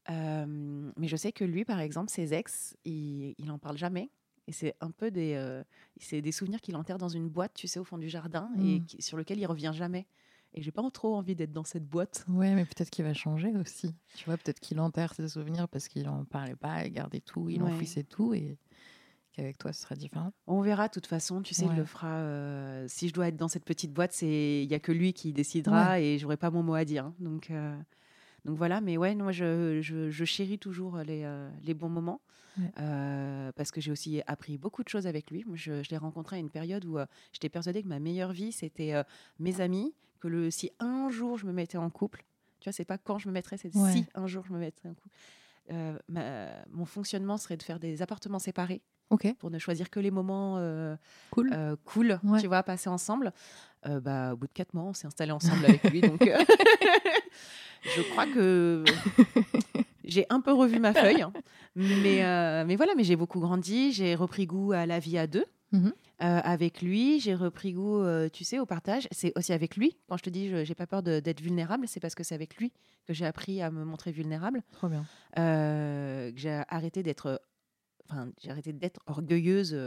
[0.08, 4.12] mais je sais que lui par exemple ses ex il, il en parle jamais
[4.48, 5.62] et c'est un peu des
[6.00, 8.80] c'est des souvenirs qu'il enterre dans une boîte tu sais au fond du jardin et
[8.80, 8.86] Mm.
[8.86, 10.08] qui- sur lequel il revient jamais
[10.54, 13.52] et j'ai pas trop envie d'être dans cette boîte Ouais, mais peut-être qu'il va changer
[13.56, 13.96] aussi.
[14.16, 17.50] Tu vois, peut-être qu'il enterre ses souvenirs parce qu'il en parlait pas, il gardait tout,
[17.50, 17.70] il Ouais.
[17.72, 18.58] enfouissait tout et
[19.34, 20.34] qu'avec toi, ce sera différent.
[20.48, 21.76] On verra de toute façon, tu sais, il Ouais.
[21.78, 22.18] le fera.
[22.18, 25.14] euh, si je dois être dans cette petite boîte, c'est il y a que lui
[25.14, 27.06] qui décidera et j'aurai pas mon mot à dire.
[27.06, 27.16] hein.
[27.20, 27.78] Donc euh,
[28.46, 32.22] donc voilà, mais ouais, moi je, je, je chéris toujours les, euh, les bons moments
[32.58, 32.72] Ouais.
[33.56, 35.44] parce que j'ai aussi appris beaucoup de choses avec lui.
[35.46, 36.98] Moi, je, je l'ai rencontré à une période où
[37.32, 38.94] j'étais persuadée que ma meilleure vie c'était
[39.40, 42.24] mes amis, que le si un jour je me mettais en couple,
[42.60, 43.92] tu vois, c'est pas quand je me mettrais, c'est Ouais.
[43.92, 45.16] si un jour je me mettrais en couple.
[45.72, 48.82] euh, ma- mon fonctionnement serait de faire des appartements séparés
[49.40, 50.96] pour ne choisir que les moments euh,
[51.32, 51.52] cool.
[51.54, 52.40] euh, cool, Ouais.
[52.42, 53.32] tu vois, passer ensemble.
[53.86, 56.02] Bah, au bout de quatre mois, on s'est installé ensemble avec lui.
[56.02, 56.20] Donc,
[57.96, 58.84] je crois que
[60.04, 61.22] j'ai un peu revu ma feuille.
[61.22, 61.34] hein.
[61.76, 62.24] Mais,
[62.66, 63.92] mais voilà, mais j'ai beaucoup grandi.
[63.94, 65.46] J'ai repris goût à la vie à deux.
[65.72, 65.94] Mhm.
[66.22, 69.08] Euh, avec lui, j'ai repris goût, euh, tu sais, au partage.
[69.12, 69.96] C'est aussi avec lui.
[70.10, 72.36] Quand je te dis, je- j'ai pas peur de- d'être vulnérable, c'est parce que c'est
[72.36, 72.74] avec lui
[73.08, 75.06] que j'ai appris à me montrer vulnérable Trop bien.
[75.38, 77.42] euh, que j'ai arrêté d'être
[78.10, 79.78] enfin j'ai arrêté d'être orgueilleuse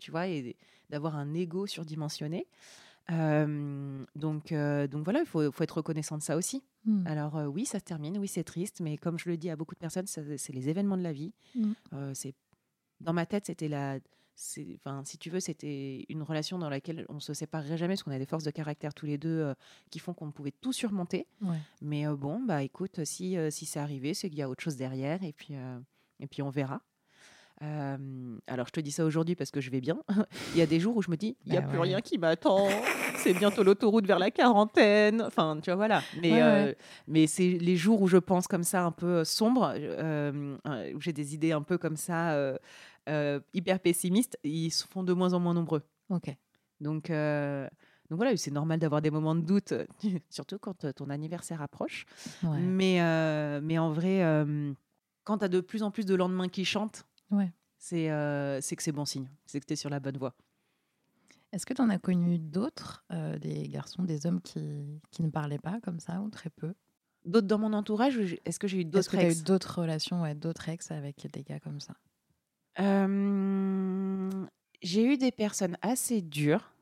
[0.00, 0.56] tu vois et
[0.90, 2.46] d'avoir un ego surdimensionné
[3.10, 7.06] Euh, donc euh, donc voilà il faut, faut être reconnaissant de ça aussi Mhm.
[7.06, 9.56] alors euh, oui ça se termine oui c'est triste mais comme je le dis à
[9.56, 11.32] beaucoup de personnes ça- c'est les événements de la vie.
[11.92, 12.34] Euh, c'est
[13.00, 13.98] dans ma tête c'était la
[14.76, 18.12] enfin si tu veux c'était une relation dans laquelle on se séparerait jamais parce qu'on
[18.12, 19.54] a des forces de caractère tous les deux euh,
[19.90, 21.56] qui font qu'on pouvait tout surmonter Ouais.
[21.82, 24.62] mais euh, bon, bah écoute, si, euh, si c'est arrivé, c'est qu'il y a autre
[24.62, 25.54] chose derrière et puis,
[26.20, 26.80] et puis on verra.
[27.60, 29.98] Alors je te dis ça aujourd'hui parce que je vais bien.
[30.54, 31.88] il y a des jours où je me dis, il n'y a Bah plus ouais.
[31.88, 32.68] rien qui m'attend.
[33.16, 35.20] c'est bientôt l'autoroute vers la quarantaine.
[35.22, 36.02] Enfin, tu vois, voilà.
[36.22, 36.76] Mais, Ouais, euh, ouais.
[37.08, 40.56] mais c'est les jours où je pense comme ça un peu sombre, euh,
[40.94, 42.56] où j'ai des idées un peu comme ça, euh,
[43.08, 45.82] euh, hyper pessimistes, ils se font de moins en moins nombreux.
[46.10, 46.36] Ok.
[46.80, 47.68] Donc, euh,
[48.10, 49.74] donc voilà, c'est normal d'avoir des moments de doute,
[50.30, 52.06] surtout quand euh, ton anniversaire approche.
[52.42, 52.58] Ouais.
[52.60, 54.20] Mais, euh, mais en vrai,
[55.24, 57.52] quand tu as de plus en plus de lendemains qui chantent, Ouais.
[57.78, 60.34] c'est que c'est bon signe, c'est que tu es sur la bonne voie.
[61.52, 63.04] Est-ce que tu en as connu d'autres,
[63.40, 66.74] des garçons, des hommes qui, qui ne parlaient pas comme ça ou très peu?
[67.24, 69.40] D'autres dans mon entourage, est-ce que j'ai eu Est-ce d'autres que tu as ex?
[69.40, 71.94] eu d'autres relations, ouais, d'autres ex avec des gars comme ça?
[72.80, 74.46] Euh,
[74.82, 76.72] J'ai eu des personnes assez dures.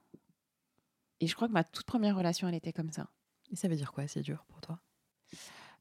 [1.20, 3.08] Et je crois que ma toute première relation, elle était comme ça.
[3.50, 4.78] Et ça veut dire quoi, c'est dur pour toi?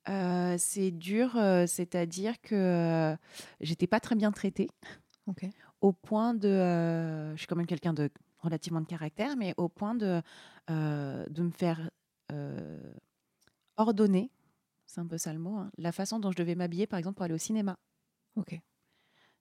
[0.07, 3.17] Euh, c'est dur, euh, c'est-à-dire que
[3.59, 4.69] j'étais pas très bien traitée,
[5.25, 5.45] Ok.
[5.81, 7.33] au point de.
[7.33, 10.21] je suis quand même quelqu'un de relativement de caractère, mais au point de,
[10.69, 11.89] de me faire
[13.77, 14.31] ordonner,
[14.85, 17.15] c'est un peu ça le mot, hein, la façon dont je devais m'habiller, par exemple,
[17.15, 17.77] pour aller au cinéma.
[18.35, 18.59] Ok.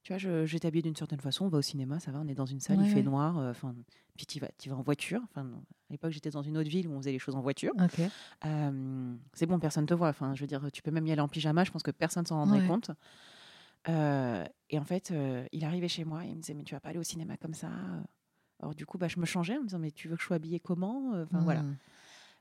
[0.04, 2.28] Tu vois, je- j'étais habillée d'une certaine façon, on va au cinéma, ça va, on
[2.28, 3.02] est dans une salle, Ouais, il fait ouais.
[3.02, 3.74] noir, euh, enfin,
[4.18, 5.22] puis tu vas, vas en voiture.
[5.30, 7.72] Enfin, à l'époque, j'étais dans une autre ville où on faisait les choses en voiture.
[8.44, 10.08] Euh, c'est bon, personne te voit.
[10.10, 11.64] Enfin, je veux dire, tu peux même y aller en pyjama.
[11.64, 12.68] Je pense que personne s'en rendrait Ouais.
[12.68, 12.90] compte.
[13.88, 16.22] Euh, et en fait, euh, il arrivait chez moi.
[16.26, 17.70] Et il me disait, mais tu vas pas aller au cinéma comme ça.
[18.60, 20.26] Alors du coup, bah, je me changeais en me disant, mais tu veux que je
[20.26, 21.62] sois habillée comment Enfin voilà.
[21.62, 21.76] Hmm.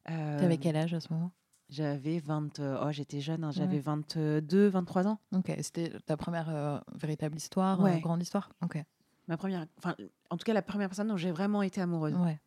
[0.05, 1.32] T'avais quel âge à ce moment?
[1.70, 2.59] J'avais 20.
[2.59, 3.43] euh, Oh, j'étais jeune.
[3.43, 3.53] hein, Ouais.
[3.53, 5.20] J'avais 22, 23 ans.
[5.34, 5.51] Ok.
[5.61, 7.99] C'était ta première euh, véritable histoire, euh, Ouais.
[8.01, 8.49] grande histoire?
[8.61, 8.78] Ok.
[9.28, 9.66] Ma première.
[9.78, 9.95] Enfin,
[10.30, 12.14] en tout cas, la première personne dont j'ai vraiment été amoureuse.
[12.16, 12.39] Ouais.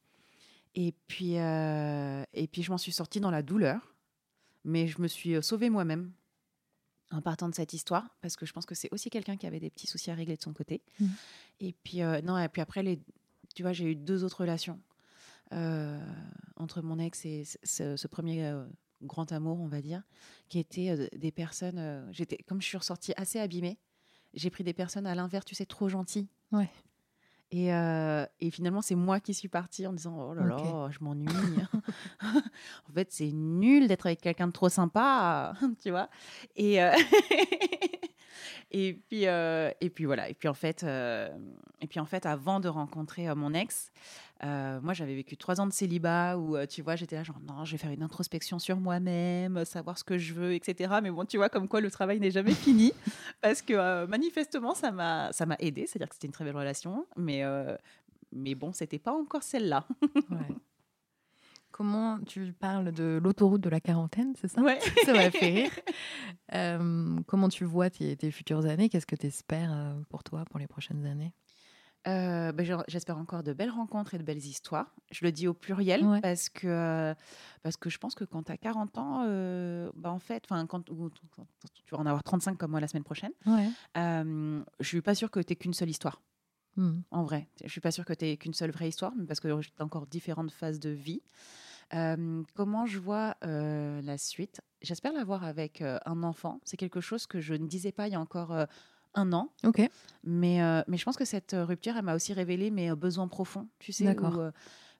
[0.74, 3.94] Et puis, euh, et puis, je m'en suis sortie dans la douleur,
[4.64, 6.12] mais je me suis sauvée moi-même
[7.12, 9.60] en partant de cette histoire, parce que je pense que c'est aussi quelqu'un qui avait
[9.60, 10.82] des petits soucis à régler de son côté.
[11.00, 11.08] Mhm.
[11.60, 13.00] Et puis, non, et puis après, les,
[13.54, 14.78] tu vois, j'ai eu deux autres relations
[15.52, 15.98] euh,
[16.56, 18.66] entre mon ex et ce, ce- ce premier euh,
[19.02, 20.02] grand amour, on va dire,
[20.48, 21.78] qui étaient euh, des personnes.
[21.78, 23.78] euh, j'étais, comme je suis ressortie assez abîmée,
[24.34, 26.28] j'ai pris des personnes à l'inverse, tu sais, trop gentilles.
[26.52, 26.70] Ouais.
[27.52, 30.98] Et, euh, et finalement, c'est moi qui suis partie en disant Oh là là, je
[31.00, 31.28] m'ennuie.
[32.22, 36.08] en fait, c'est nul d'être avec quelqu'un de trop sympa, tu vois.
[36.56, 36.92] Et, euh,
[38.72, 40.28] et, puis, euh, et puis voilà.
[40.28, 43.92] Et puis en fait, et puis en fait avant de rencontrer mon ex,
[44.44, 47.40] euh, moi j'avais vécu trois ans de célibat où euh, tu vois, j'étais là genre
[47.40, 50.94] non, je vais faire une introspection sur moi-même, savoir ce que je veux, etc.
[51.02, 52.92] Mais bon, tu vois, comme quoi le travail n'est jamais fini
[53.40, 56.56] parce que euh, manifestement ça m'a ça m'a aidé, c'est-à-dire que c'était une très belle
[56.56, 57.76] relation, mais euh,
[58.32, 59.86] mais bon, c'était pas encore celle-là.
[60.30, 60.54] Ouais.
[61.70, 64.62] Comment tu parles de l'autoroute de la quarantaine, c'est ça?
[64.62, 64.78] Ouais.
[65.04, 65.70] Ça m'a fait rire.
[66.54, 68.88] Euh, comment tu vois tes, tes futures années?
[68.88, 71.32] Qu'est-ce que tu espères pour toi pour les prochaines années?
[72.08, 74.94] Euh, ben, j'en- J'espère encore de belles rencontres et de belles histoires.
[75.10, 76.20] Je le dis au pluriel Ouais.
[76.20, 77.14] parce, que, euh,
[77.62, 80.68] parce que je pense que quand tu as 40 ans, euh, bah, en fait, quand,
[80.68, 80.94] quand tu
[81.90, 83.68] vas en avoir 35 comme moi la semaine prochaine, Ouais.
[83.96, 86.22] euh, je suis pas sûre que tu qu'une seule histoire.
[86.76, 87.00] Hmm.
[87.10, 89.48] En vrai, je suis pas sûre que tu qu'une seule vraie histoire, mais parce que
[89.60, 91.22] j'ai encore différentes phases de vie.
[92.54, 94.60] Comment je vois la suite?
[94.82, 96.60] J'espère l'avoir avec un enfant.
[96.64, 98.54] C'est quelque chose que je ne disais pas il y a encore
[99.16, 99.50] un an.
[99.64, 99.80] Ok.
[100.22, 102.94] Mais, euh, mais je pense que cette euh, rupture, elle m'a aussi révélé mes euh,
[102.96, 103.66] besoins profonds.
[103.80, 104.38] Tu sais, D'accord.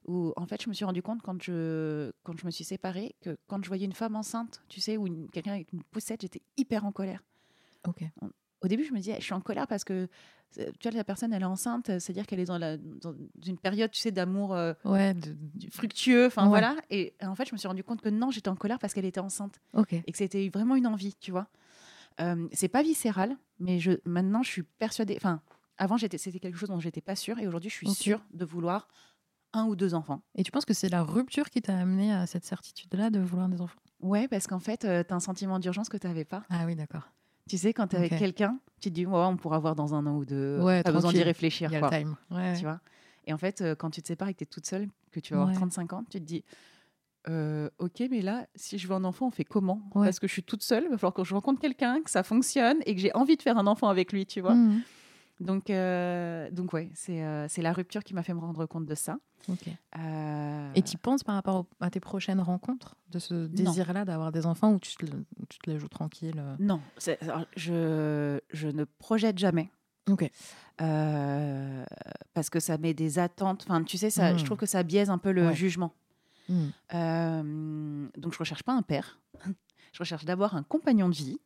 [0.05, 2.63] où, où, en fait, je me suis rendu compte quand je, quand je me suis
[2.63, 6.21] séparée que quand je voyais une femme enceinte, tu sais, ou quelqu'un avec une poussette,
[6.21, 7.23] j'étais hyper en colère.
[7.87, 8.03] Ok.
[8.61, 10.07] Au début, je me disais, je suis en colère parce que
[10.55, 13.13] tu vois, la personne, elle est enceinte, c'est-à-dire qu'elle est dans, la, dans
[13.45, 15.13] une période, tu sais, d'amour euh, Ouais.
[15.13, 15.35] de-
[15.71, 16.25] fructueux.
[16.27, 16.49] Enfin, Ouais.
[16.49, 16.75] voilà.
[16.89, 19.05] Et, en fait, je me suis rendu compte que non, j'étais en colère parce qu'elle
[19.05, 19.93] était enceinte Ok.
[19.93, 21.47] et que c'était vraiment une envie, tu vois.
[22.19, 25.15] Euh, c'est pas viscéral, mais je, maintenant je suis persuadée.
[25.17, 25.41] Enfin,
[25.77, 28.45] avant j'étais, c'était quelque chose dont j'étais pas sûre, et aujourd'hui je suis sûre de
[28.45, 28.87] vouloir
[29.53, 30.21] un ou deux enfants.
[30.35, 33.47] Et tu penses que c'est la rupture qui t'a amené à cette certitude-là de vouloir
[33.49, 33.79] des enfants?
[34.01, 36.43] Ouais, parce qu'en fait, tu as un sentiment d'urgence que tu n'avais pas.
[36.49, 37.09] Ah oui, d'accord.
[37.49, 40.05] Tu sais, quand tu es avec quelqu'un, tu te dis, on pourra voir dans un
[40.05, 40.59] an ou deux.
[40.61, 41.69] Ouais, pas besoin d'y réfléchir.
[41.71, 42.15] Il y a Quoi, le time.
[42.29, 42.55] Ouais.
[42.57, 42.81] tu vois?
[43.25, 45.19] Et en fait, euh, quand tu te sépares et que tu es toute seule, que
[45.19, 45.55] tu vas avoir Ouais.
[45.59, 46.43] 35 ans, tu te dis,
[47.29, 49.81] euh, ok, mais là, si je veux un enfant, on fait comment?
[49.95, 50.05] Ouais.
[50.05, 52.23] Parce que je suis toute seule, il va falloir que je rencontre quelqu'un, que ça
[52.23, 54.53] fonctionne et que j'ai envie de faire un enfant avec lui, tu vois.
[54.55, 54.81] Mhm.
[55.39, 58.95] Donc, euh, donc ouais, c'est euh, la rupture qui m'a fait me rendre compte de
[58.95, 59.17] ça.
[59.97, 64.31] Euh, Et tu penses par rapport au- à tes prochaines rencontres de ce désir-là d'avoir
[64.31, 66.55] des enfants ou tu te, tu te les joues tranquille euh?
[66.59, 66.81] Non,
[67.21, 69.69] alors, je, je ne projette jamais.
[70.09, 70.29] Ok.
[70.81, 71.83] Euh,
[72.33, 73.65] parce que ça met des attentes.
[73.67, 75.55] Enfin, tu sais, ça, je trouve que ça biaise un peu le Ouais.
[75.55, 75.93] jugement.
[76.49, 76.67] Hmm.
[76.93, 79.19] Euh, donc, je recherche pas un père.
[79.93, 81.39] je recherche d'abord un compagnon de vie.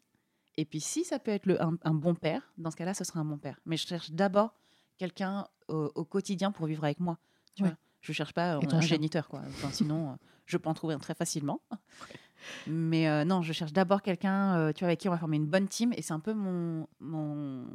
[0.58, 3.04] Et puis, si ça peut être le, un, un bon père, dans ce cas-là, ce
[3.04, 3.60] sera un bon père.
[3.66, 4.54] Mais je cherche d'abord
[4.97, 7.18] quelqu'un au, au quotidien pour vivre avec moi.
[7.56, 7.70] Tu Ouais.
[7.70, 9.41] vois je cherche pas un géniteur, quoi.
[9.47, 10.16] Enfin, sinon, euh,
[10.47, 11.62] je peux en trouver un très facilement.
[12.66, 15.38] Mais euh, non, je cherche d'abord quelqu'un, euh, tu vois, avec qui on va former
[15.38, 15.93] une bonne team.
[15.95, 17.68] Et c'est un peu mon, mon,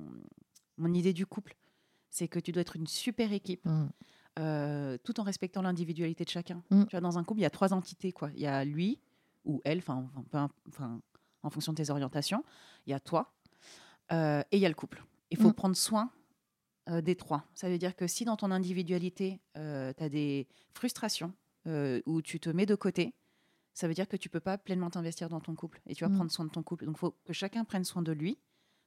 [0.79, 1.55] mon idée du couple.
[2.11, 3.87] C'est que tu dois être une super équipe, Hmm.
[4.39, 6.62] Euh, tout en respectant l'individualité de chacun.
[6.70, 6.84] Mm.
[6.84, 8.30] Tu vois, dans un couple, il y a trois entités, quoi.
[8.34, 8.99] Il y a lui
[9.45, 10.09] ou elle, enfin,
[11.43, 12.45] en fonction de tes orientations.
[12.87, 13.32] Il y a toi
[14.12, 15.05] euh, et il y a le couple.
[15.30, 15.55] Il faut Mm.
[15.55, 16.11] prendre soin
[16.89, 17.45] euh, des trois.
[17.55, 21.32] Ça veut dire que si dans ton individualité, tu as des frustrations
[22.07, 23.14] où tu te mets de côté,
[23.74, 26.11] ça veut dire que tu peux pas pleinement t'investir dans ton couple et tu vas
[26.11, 26.14] Mm.
[26.14, 26.87] prendre soin de ton couple.
[26.87, 28.39] Donc, il faut que chacun prenne soin de lui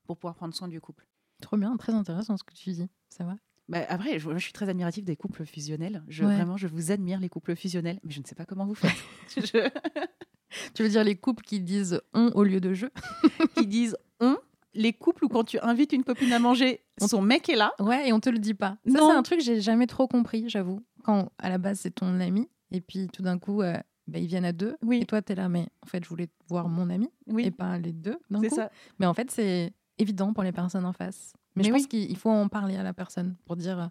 [0.06, 1.06] pour pouvoir prendre soin du couple.
[1.41, 2.88] Trop bien, très intéressant ce que tu dis.
[3.10, 3.36] Ça va
[3.70, 6.03] Bah, après, je, suis très admirative des couples fusionnels.
[6.07, 6.36] Je, Ouais.
[6.36, 8.91] Vraiment, je vous admire les couples fusionnels, mais je ne sais pas comment vous faites.
[9.38, 9.70] Je-
[10.74, 12.88] Tu veux dire les couples qui disent on au lieu de je
[13.55, 14.36] qui disent on.
[14.74, 17.72] Les couples où quand tu invites une copine à manger, son mec est là.
[17.80, 18.78] Ouais, et on te le dit pas.
[18.88, 20.84] Ça, c'est un truc que j'ai jamais trop compris, j'avoue.
[21.03, 23.74] Quand à la base, c'est ton ami, et puis tout d'un coup, euh,
[24.07, 24.76] bah, ils viennent à deux.
[24.84, 24.99] Oui.
[25.01, 27.51] Et toi, tu es là, mais en fait, je voulais voir mon ami Oui, et
[27.51, 28.55] pas les deux d'un coup.
[28.55, 28.72] ça.
[28.99, 31.34] Mais en fait, c'est évident pour les personnes en face.
[31.60, 31.80] Mais, Mais je oui.
[31.82, 33.80] pense qu'il il faut en parler à la personne pour dire.
[33.80, 33.88] euh,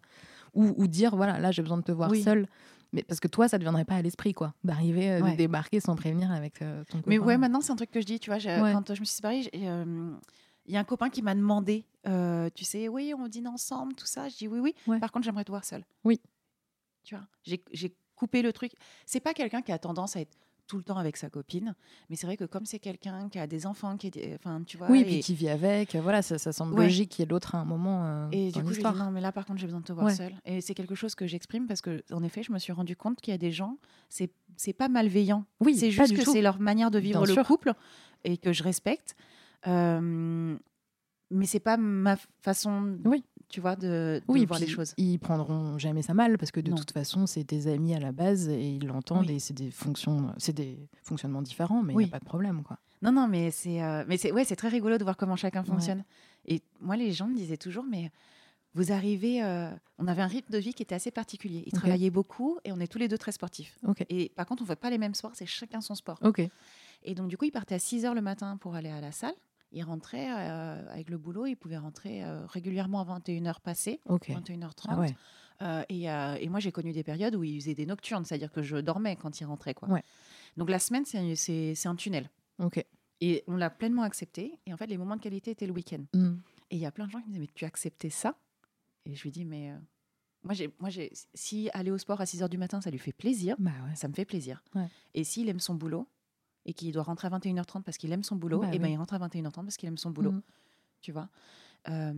[0.55, 2.23] Ou, ou dire, voilà, là, j'ai besoin de te voir Oui.
[2.23, 2.47] seule.
[2.93, 5.33] Mais parce que toi, ça ne viendrait pas à l'esprit, quoi, d'arriver, euh, Ouais.
[5.33, 7.11] de débarquer sans prévenir avec euh, ton copain.
[7.11, 8.19] Mais ouais, maintenant, c'est un truc que je dis.
[8.19, 8.73] Tu vois, Ouais.
[8.73, 10.11] quand je me suis séparée, euh,
[10.65, 13.95] il y a un copain qui m'a demandé, euh, tu sais, oui, on dîne ensemble,
[13.95, 14.29] tout ça.
[14.31, 14.75] Je dis oui, oui.
[14.87, 14.99] Ouais.
[14.99, 15.85] Par contre, j'aimerais te voir seule.
[16.05, 16.19] Oui.
[17.05, 18.73] Tu vois, j'ai j'ai coupé le truc.
[19.07, 20.37] C'est pas quelqu'un qui a tendance à être
[20.69, 21.75] tout le temps avec sa copine,
[22.09, 24.77] mais c'est vrai que comme c'est quelqu'un qui a des enfants, qui est, enfin, tu
[24.77, 26.85] vois, Oui, et, puis qui vit avec, euh, voilà, ça, ça semble Ouais.
[26.85, 28.99] logique qu'il y ait l'autre à un moment euh, et dans du coup, je dit
[28.99, 30.15] non, mais là, par contre, j'ai besoin de te voir Ouais.
[30.15, 30.35] seule.
[30.45, 33.21] Et c'est quelque chose que j'exprime parce que, en effet, je me suis rendu compte
[33.21, 35.45] qu'il y a des gens, c'est c'est pas malveillant.
[35.61, 37.47] Oui, c'est juste que c'est leur manière de vivre Bien le sûr.
[37.47, 37.73] couple
[38.25, 39.17] et que je respecte.
[39.67, 40.57] Euh,
[41.31, 43.25] mais c'est pas ma façon, Oui.
[43.49, 44.95] Tu vois, de, de Oui, voir les choses.
[44.99, 46.77] Ils prendront jamais ça mal parce que de Non.
[46.77, 49.37] toute façon, c'est tes amis à la base et ils l'entendent Oui.
[49.37, 52.05] et c'est des fonctions, c'est des fonctionnements différents, mais il Oui.
[52.05, 52.79] n'y a pas de problème, quoi.
[53.01, 55.63] Non, non, mais c'est, euh, mais c'est, ouais, c'est très rigolo de voir comment chacun
[55.65, 56.05] fonctionne.
[56.47, 58.11] Et moi, les gens me disaient toujours, mais
[58.75, 61.63] vous arrivez, euh, on avait un rythme de vie qui était assez particulier.
[61.67, 61.81] Il Ok.
[61.81, 63.79] travaillait beaucoup et on est tous les deux très sportifs.
[64.11, 66.19] Et par contre, on ne fait pas les mêmes sports, c'est chacun son sport.
[66.23, 66.43] Ok.
[67.05, 69.13] Et donc, du coup, il partait à 6 heures le matin pour aller à la
[69.13, 69.35] salle.
[69.73, 74.29] Il rentrait euh, avec le boulot, il pouvait rentrer euh, régulièrement à 21h passées, Ok.
[74.29, 74.73] 21h30.
[74.89, 75.15] Ah ouais.
[75.61, 78.63] Euh, et, et moi, j'ai connu des périodes où il faisait des nocturnes, c'est-à-dire que
[78.63, 79.75] je dormais quand il rentrait.
[79.75, 79.89] Quoi.
[79.89, 80.03] Ouais.
[80.57, 82.31] Donc la semaine, c'est un tunnel.
[83.21, 84.59] Et on l'a pleinement accepté.
[84.67, 86.05] Et en fait, les moments de qualité étaient le week-end.
[86.15, 86.37] Hmm.
[86.71, 88.37] Et il y a plein de gens qui me disaient, mais tu as accepté ça?
[89.05, 89.73] Et je lui dis, mais
[90.45, 90.55] moi,
[91.35, 93.95] si aller au sport à 6 heures du matin, ça lui fait plaisir, Bah ouais.
[93.97, 94.63] ça me fait plaisir.
[95.15, 96.07] Et s'il aime son boulot
[96.69, 98.93] et qu'il doit rentrer à 21h30 parce qu'il aime son boulot, Bah et ben oui.
[98.93, 100.33] il rentre à 21h30 parce qu'il aime son boulot.
[100.33, 100.43] Mhm.
[101.01, 101.29] Tu vois?
[101.89, 102.13] Euh,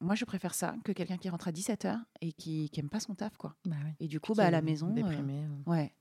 [0.00, 3.14] Moi, je préfère ça que quelqu'un qui rentre à 17h et qui n'aime pas son
[3.14, 3.36] taf.
[3.36, 3.54] quoi.
[3.66, 3.76] Bah.
[4.00, 4.88] Et du coup, bah, à la maison.
[4.90, 5.44] euh, Déprimé.
[5.44, 5.70] euh.
[5.70, 5.92] ouais.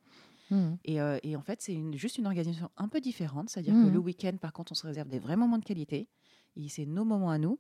[0.52, 0.76] Hmm.
[0.86, 3.50] Et, euh, et en fait, c'est juste une organisation un peu différente.
[3.50, 6.08] C'est-à-dire que le week-end, par contre, on se réserve des vrais moments de qualité.
[6.56, 7.60] Et c'est nos moments à nous.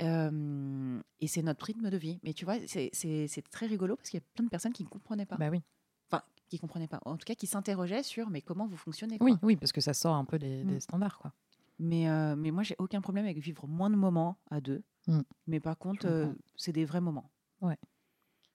[0.00, 2.18] Et c'est notre rythme de vie.
[2.22, 4.88] Mais tu vois, c'est très rigolo parce qu'il y a plein de personnes qui ne
[4.88, 5.36] comprenaient pas.
[5.36, 5.62] Bah oui.
[6.48, 7.00] Qui ne comprenaient pas.
[7.04, 9.18] En tout cas, qui s'interrogeaient sur mais comment vous fonctionnez.
[9.18, 9.26] quoi.
[9.26, 10.80] Oui, oui, parce que ça sort un peu des, des Mm.
[10.80, 11.32] standards, quoi.
[11.78, 14.82] Mais, euh, mais moi, j'ai aucun problème avec vivre moins de moments à deux.
[15.06, 15.20] Mm.
[15.46, 17.30] Mais par contre, euh, c'est des vrais moments.
[17.60, 17.76] Ouais.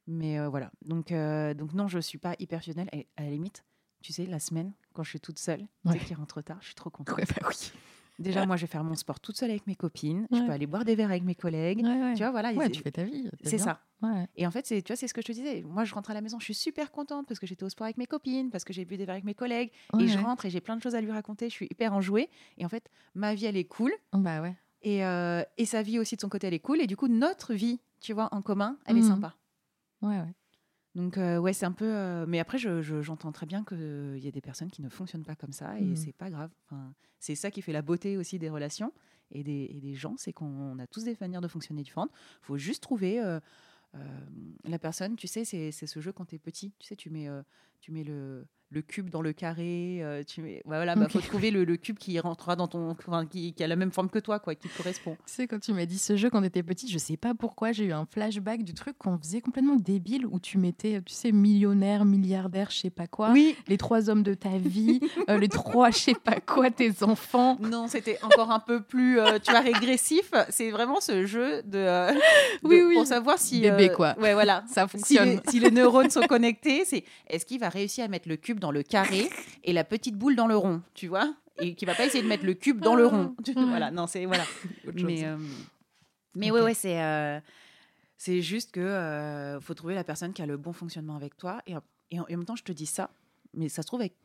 [0.08, 0.72] Mais euh, voilà.
[0.86, 2.90] Donc, euh, donc non, je suis pas hyper fusionnelle.
[2.94, 3.64] Et à la limite,
[4.02, 5.94] tu sais, la semaine, quand je suis toute seule, Ouais.
[5.94, 7.16] dès qu'il rentre tard, je suis trop contente.
[7.18, 7.72] Ouais, bah oui.
[8.20, 10.28] Déjà, moi, je vais faire mon sport toute seule avec mes copines.
[10.32, 11.82] Je peux aller boire des verres avec mes collègues.
[11.84, 12.14] Ouais, ouais.
[12.14, 12.54] Tu vois, voilà.
[12.70, 13.30] Tu fais ta vie.
[13.44, 13.82] c'est ça.
[14.36, 15.62] Et en fait, c'est, tu vois, c'est ce que je te disais.
[15.64, 17.86] Moi, je rentre à la maison, je suis super contente parce que j'étais au sport
[17.86, 19.72] avec mes copines, parce que j'ai bu des verres avec mes collègues.
[20.00, 21.50] Et je rentre et j'ai plein de choses à lui raconter.
[21.50, 22.30] Je suis hyper enjouée.
[22.58, 23.92] Et en fait, ma vie, elle est cool.
[24.12, 24.56] Bah ouais.
[24.82, 26.82] Et, euh, et sa vie aussi de son côté, elle est cool.
[26.82, 29.08] Et du coup, notre vie, tu vois, en commun, elle est Mhm.
[29.08, 29.36] sympa.
[30.02, 30.34] Ouais, ouais.
[30.96, 31.86] Donc, euh, ouais, c'est un peu.
[31.92, 34.90] euh, Mais après, je- je- j'entends très bien qu'il y a des personnes qui ne
[34.90, 35.80] fonctionnent pas comme ça.
[35.80, 35.96] Et Mhm.
[35.96, 36.52] c'est pas grave.
[36.66, 38.94] Enfin, c'est ça qui fait la beauté aussi des relations
[39.32, 40.16] et des, et des gens.
[40.18, 42.12] C'est qu'on a tous des manières de fonctionner différentes.
[42.42, 43.20] Il faut juste trouver.
[43.20, 43.40] euh,
[43.96, 44.20] euh,
[44.66, 46.74] la personne, tu sais, c'est c'est ce jeu quand tu es petit.
[46.80, 47.44] Tu sais, tu mets, euh,
[47.80, 50.00] tu mets le, le cube dans le carré.
[50.02, 52.90] euh, tu mets, voilà, bah, faut trouver le, le cube qui rentrera dans ton.
[52.92, 55.16] enfin, qui, qui a la même forme que toi, quoi, qui te correspond.
[55.28, 57.34] Tu sais, quand tu m'as dit ce jeu quand on était petit, je sais pas
[57.34, 61.14] pourquoi, j'ai eu un flashback du truc qu'on faisait complètement débile où tu mettais, tu
[61.14, 65.00] sais, millionnaire, milliardaire, je sais pas quoi, Oui, les trois hommes de ta vie,
[65.30, 67.58] euh, les trois, je sais pas quoi, tes enfants.
[67.62, 70.32] Non, c'était encore un peu plus, euh, tu vois, régressif.
[70.50, 71.72] C'est vraiment ce jeu de,
[72.14, 72.96] de- Oui, oui.
[72.96, 74.16] pour savoir si Bébé, quoi.
[74.20, 74.64] Ouais, voilà.
[74.68, 75.30] Ça Si fonctionne.
[75.30, 78.60] les, si les neurones sont connectés, c'est est-ce qu'il va réussir à mettre le cube
[78.64, 79.30] dans le carré
[79.64, 82.28] et la petite boule dans le rond, tu vois Et qui va pas essayer de
[82.30, 83.36] mettre le cube dans le rond.
[83.56, 83.62] Ah.
[83.68, 84.46] Voilà, non, c'est voilà.
[84.96, 85.38] Mais, euh,
[86.36, 87.40] mais ouais, ouais, c'est euh,
[88.18, 91.62] c'est juste que euh, faut trouver la personne qui a le bon fonctionnement avec toi.
[91.68, 91.74] Et,
[92.12, 93.10] et en, et en même temps, je te dis ça,
[93.54, 94.16] mais ça se trouve avec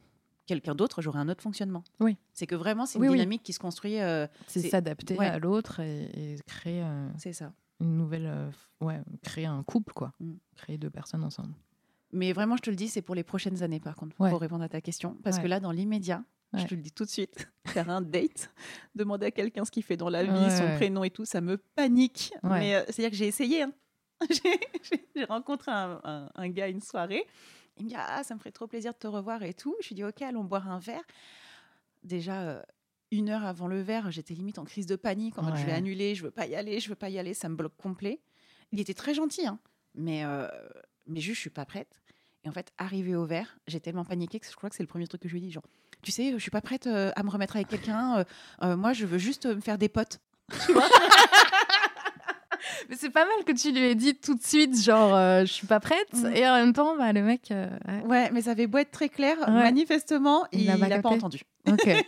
[0.47, 1.85] quelqu'un d'autre, j'aurai un autre fonctionnement.
[2.01, 2.17] Oui.
[2.33, 3.17] C'est que vraiment, c'est une Oui, oui.
[3.19, 4.01] dynamique qui se construit.
[4.01, 5.27] euh, c'est s'adapter ouais.
[5.27, 7.53] à l'autre et, et créer euh, c'est ça.
[7.81, 10.13] une nouvelle, euh, ouais, créer un couple, quoi.
[10.21, 10.33] Mm.
[10.57, 11.53] Créer deux personnes ensemble.
[12.13, 14.31] Mais vraiment, je te le dis, c'est pour les prochaines années, par contre, Ouais.
[14.31, 15.17] pour répondre à ta question.
[15.23, 15.43] Parce Ouais.
[15.43, 18.51] que là, dans l'immédiat, je te le dis tout de suite, faire un date,
[18.95, 21.59] demander à quelqu'un ce qu'il fait dans la vie, son prénom et tout, ça me
[21.59, 22.33] panique.
[22.43, 23.63] Mais euh, c'est-à-dire que j'ai essayé.
[23.63, 23.73] hein.
[24.31, 27.25] J'ai- rencontré un, un- un gars une soirée.
[27.77, 29.77] Il me dit Ah, ça me ferait trop plaisir de te revoir et tout.
[29.83, 31.05] Je lui dis Ok, allons boire un verre.
[32.03, 32.63] Déjà, euh,
[33.11, 35.39] une heure avant le verre, j'étais limite en crise de panique.
[35.39, 37.35] En mode, je vais annuler, je veux pas y aller, je veux pas y aller,
[37.35, 38.21] ça me bloque complet.
[38.73, 39.59] Il était très gentil, hein,
[39.95, 40.49] mais, euh,
[41.09, 42.01] mais juste, je suis pas prête.
[42.45, 44.89] Et en fait, arrivé au verre, j'ai tellement paniqué que je crois que c'est le
[44.89, 45.65] premier truc que je lui ai dit, genre,
[46.03, 48.19] tu sais, je suis pas prête euh, à me remettre avec quelqu'un.
[48.19, 48.25] euh,
[48.63, 50.21] euh, moi, je veux juste me faire des potes.
[52.89, 55.53] Mais c'est pas mal que tu lui aies dit tout de suite, genre, euh, je
[55.53, 56.13] suis pas prête.
[56.13, 56.33] Mm.
[56.35, 57.51] Et en même temps, bah, le mec.
[57.51, 58.03] euh, ouais.
[58.07, 59.51] Ouais, mais ça avait beau être très clair, Ouais.
[59.51, 61.41] manifestement, Il n'a pas entendu.
[61.69, 61.87] Ok.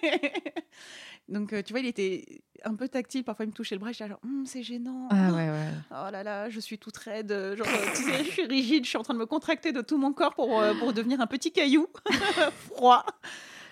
[1.30, 3.24] Donc, euh, tu vois, il était un peu tactile.
[3.24, 3.92] Parfois, il me touchait le bras.
[3.92, 5.06] J'étais genre, Hum, c'est gênant.
[5.10, 5.68] Ah ouais, ouais.
[5.92, 7.30] Oh là là, je suis toute raide.
[7.32, 8.84] euh, Genre, euh, tu sais, je suis rigide.
[8.84, 11.26] Je suis en train de me contracter de tout mon corps pour, pour devenir un
[11.26, 11.86] petit caillou
[12.66, 13.06] froid.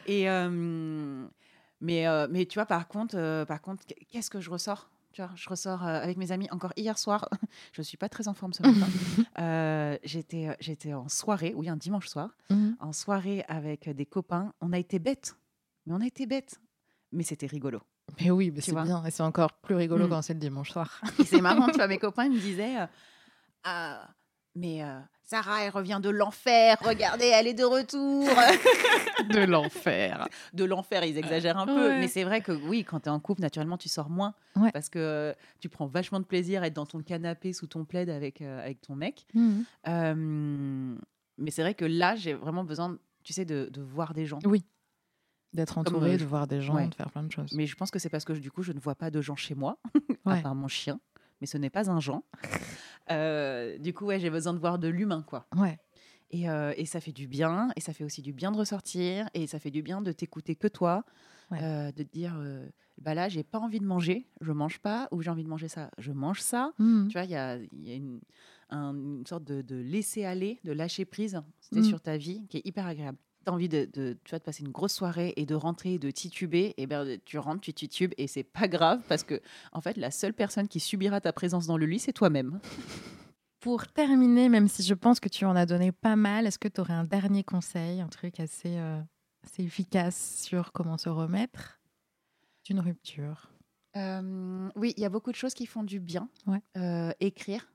[0.07, 1.27] Et euh,
[1.81, 4.89] mais, euh, mais tu vois, par contre, euh, par contre, qu'est-ce que je ressors?
[5.13, 7.29] Tu vois, je ressors avec mes amis encore hier soir.
[7.73, 8.87] je suis pas très en forme ce matin.
[10.05, 12.77] J'étais, j'étais en soirée, oui, un dimanche soir, Mhm.
[12.81, 14.53] en soirée avec des copains.
[14.61, 15.35] On a été bêtes,
[15.87, 16.61] mais on a été bêtes.
[17.13, 17.81] Mais c'était rigolo.
[18.21, 19.05] Mais oui, mais c'est bien.
[19.05, 20.11] Et c'est encore plus rigolo Mm.
[20.11, 21.01] quand c'est le dimanche soir.
[21.19, 22.87] Et c'est marrant, tu vois, mes copains me disaient euh,
[23.65, 24.09] Ah,
[24.55, 28.25] mais euh, Sarah, elle revient de l'enfer, regardez, elle est de retour.
[29.31, 30.27] de l'enfer.
[30.55, 31.89] de l'enfer, ils exagèrent un peu.
[31.91, 32.01] Ouais.
[32.01, 34.35] Mais c'est vrai que oui, quand tu es en couple, naturellement, tu sors moins.
[34.57, 34.71] Ouais.
[34.73, 37.85] Parce que euh, tu prends vachement de plaisir à être dans ton canapé sous ton
[37.85, 39.27] plaid avec, euh, avec ton mec.
[39.87, 40.95] Euh,
[41.37, 44.39] mais c'est vrai que là, j'ai vraiment besoin, tu sais, de, de voir des gens.
[44.45, 44.65] Oui.
[45.55, 46.89] D'être entouré, euh, de voir des gens, ouais.
[46.89, 47.53] de faire plein de choses.
[47.55, 49.37] Mais je pense que c'est parce que du coup, je ne vois pas de gens
[49.37, 49.79] chez moi,
[50.27, 50.39] Ouais.
[50.39, 51.01] à part mon chien.
[51.41, 52.25] Mais ce n'est pas un Jean.
[53.11, 55.47] Euh, du coup, ouais, j'ai besoin de voir de l'humain, quoi.
[55.57, 55.79] Ouais.
[56.31, 59.31] Et, euh, et ça fait du bien, et ça fait aussi du bien de ressortir,
[59.33, 61.05] et ça fait du bien de t'écouter que toi,
[61.51, 61.59] Ouais.
[61.63, 62.39] euh, de te dire,
[63.01, 65.69] bah là, j'ai pas envie de manger, je mange pas, ou j'ai envie de manger
[65.69, 66.73] ça, je mange ça.
[66.79, 67.09] Mhm.
[67.09, 68.21] Tu vois, il y a, y a une,
[68.69, 71.85] un- une sorte de, de laisser aller, de lâcher prise tu sais, Mm.
[71.85, 73.17] sur ta vie, qui est hyper agréable.
[73.49, 75.99] Tu as envie de, de- tu vois, de passer une grosse soirée et de rentrer,
[75.99, 79.41] de tituber, et ben tu rentres, tu titubes, et c'est pas grave, parce que
[79.73, 82.61] en fait, la seule personne qui subira ta présence dans le lit, c'est toi-même.
[83.61, 86.69] Pour terminer, même si je pense que tu en as donné pas mal, est-ce que
[86.69, 89.01] tu aurais un dernier conseil, un truc assez, euh,
[89.43, 91.81] assez efficace sur comment se remettre
[92.67, 93.49] d'une rupture?
[93.97, 96.29] Euh, oui, il y a beaucoup de choses qui font du bien.
[96.47, 96.61] Ouais.
[96.77, 97.67] Euh, écrire.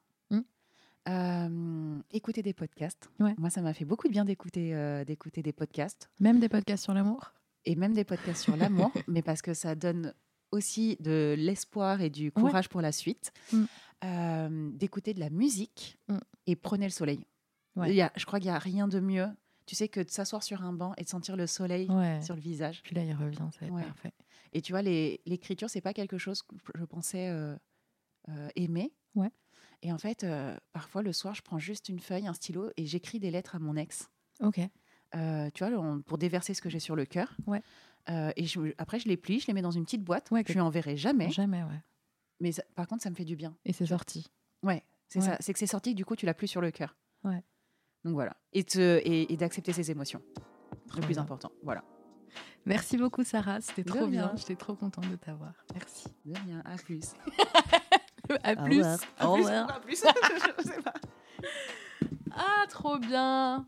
[1.10, 3.10] Euh, écouter des podcasts.
[3.20, 3.36] Ouais.
[3.38, 6.84] Moi, ça m'a fait beaucoup de bien d'écouter euh, d'écouter des podcasts Même des podcasts
[6.84, 7.34] sur l'amour
[7.66, 10.14] et même des podcasts sur l'amour, mais parce que ça donne
[10.52, 13.32] aussi de l'espoir et du courage pour la suite.
[13.52, 13.64] Mm.
[14.06, 16.18] Euh, d'écouter de la musique Mm.
[16.48, 17.26] et prenez le soleil.
[17.76, 17.90] Ouais.
[17.90, 19.28] Il y a- je crois qu'il n'y a rien de mieux,
[19.66, 21.88] tu sais, que de s'asseoir sur un banc et de sentir le soleil
[22.22, 22.82] sur le visage.
[22.84, 24.14] Puis là, il revient, c'est parfait.
[24.54, 27.56] Et tu vois, l'écriture, c'est pas quelque chose que je pensais euh,
[28.30, 28.94] euh, aimer.
[29.16, 29.32] Ouais.
[29.84, 32.86] Et en fait, euh, parfois le soir, je prends juste une feuille, un stylo et
[32.86, 34.10] j'écris des lettres à mon ex.
[34.40, 34.60] Ok.
[35.16, 37.36] Euh, tu vois, on- pour déverser ce que j'ai sur le cœur.
[37.46, 37.62] Ouais.
[38.10, 40.32] Euh, et je- après, je les plie, je les mets dans une petite boîte.
[40.32, 41.30] Ouais, je que- lui enverrai jamais.
[41.30, 41.82] Jamais, ouais.
[42.40, 43.56] Mais ça- par contre, ça me fait du bien.
[43.66, 44.32] Et c'est sorti.
[44.64, 45.26] Ouais, c'est Ouais.
[45.26, 45.38] ça.
[45.40, 46.96] C'est que c'est sorti, du coup, tu l'as plus sur le cœur.
[47.24, 47.44] Ouais.
[48.06, 48.36] Donc voilà.
[48.54, 50.22] Et, te- et, et d'accepter ses émotions.
[50.88, 51.22] Trop le plus bien.
[51.24, 51.52] important.
[51.62, 51.84] Voilà.
[52.66, 53.60] Merci beaucoup, Sarah.
[53.62, 54.28] C'était trop bien.
[54.28, 54.36] rien.
[54.38, 55.54] J'étais trop contente de t'avoir.
[55.74, 56.08] Merci.
[56.26, 56.62] De rien.
[56.66, 57.14] À plus.
[58.44, 58.82] À Au plus.
[58.82, 59.00] revoir.
[59.22, 59.44] Au À plus.
[59.44, 59.76] revoir.
[59.76, 60.04] À plus.
[60.60, 60.94] Je sais pas.
[62.32, 63.66] Ah, trop bien.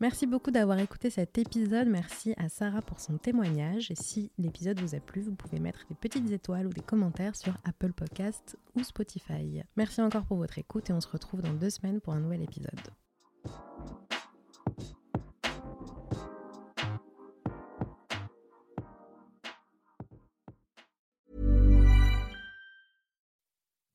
[0.00, 1.86] Merci beaucoup d'avoir écouté cet épisode.
[1.86, 3.90] Merci à Sarah pour son témoignage.
[3.90, 7.36] Et si l'épisode vous a plu, vous pouvez mettre des petites étoiles ou des commentaires
[7.36, 9.62] sur Apple Podcast ou Spotify.
[9.76, 12.42] Merci encore pour votre écoute et on se retrouve dans deux semaines pour un nouvel
[12.42, 12.80] épisode.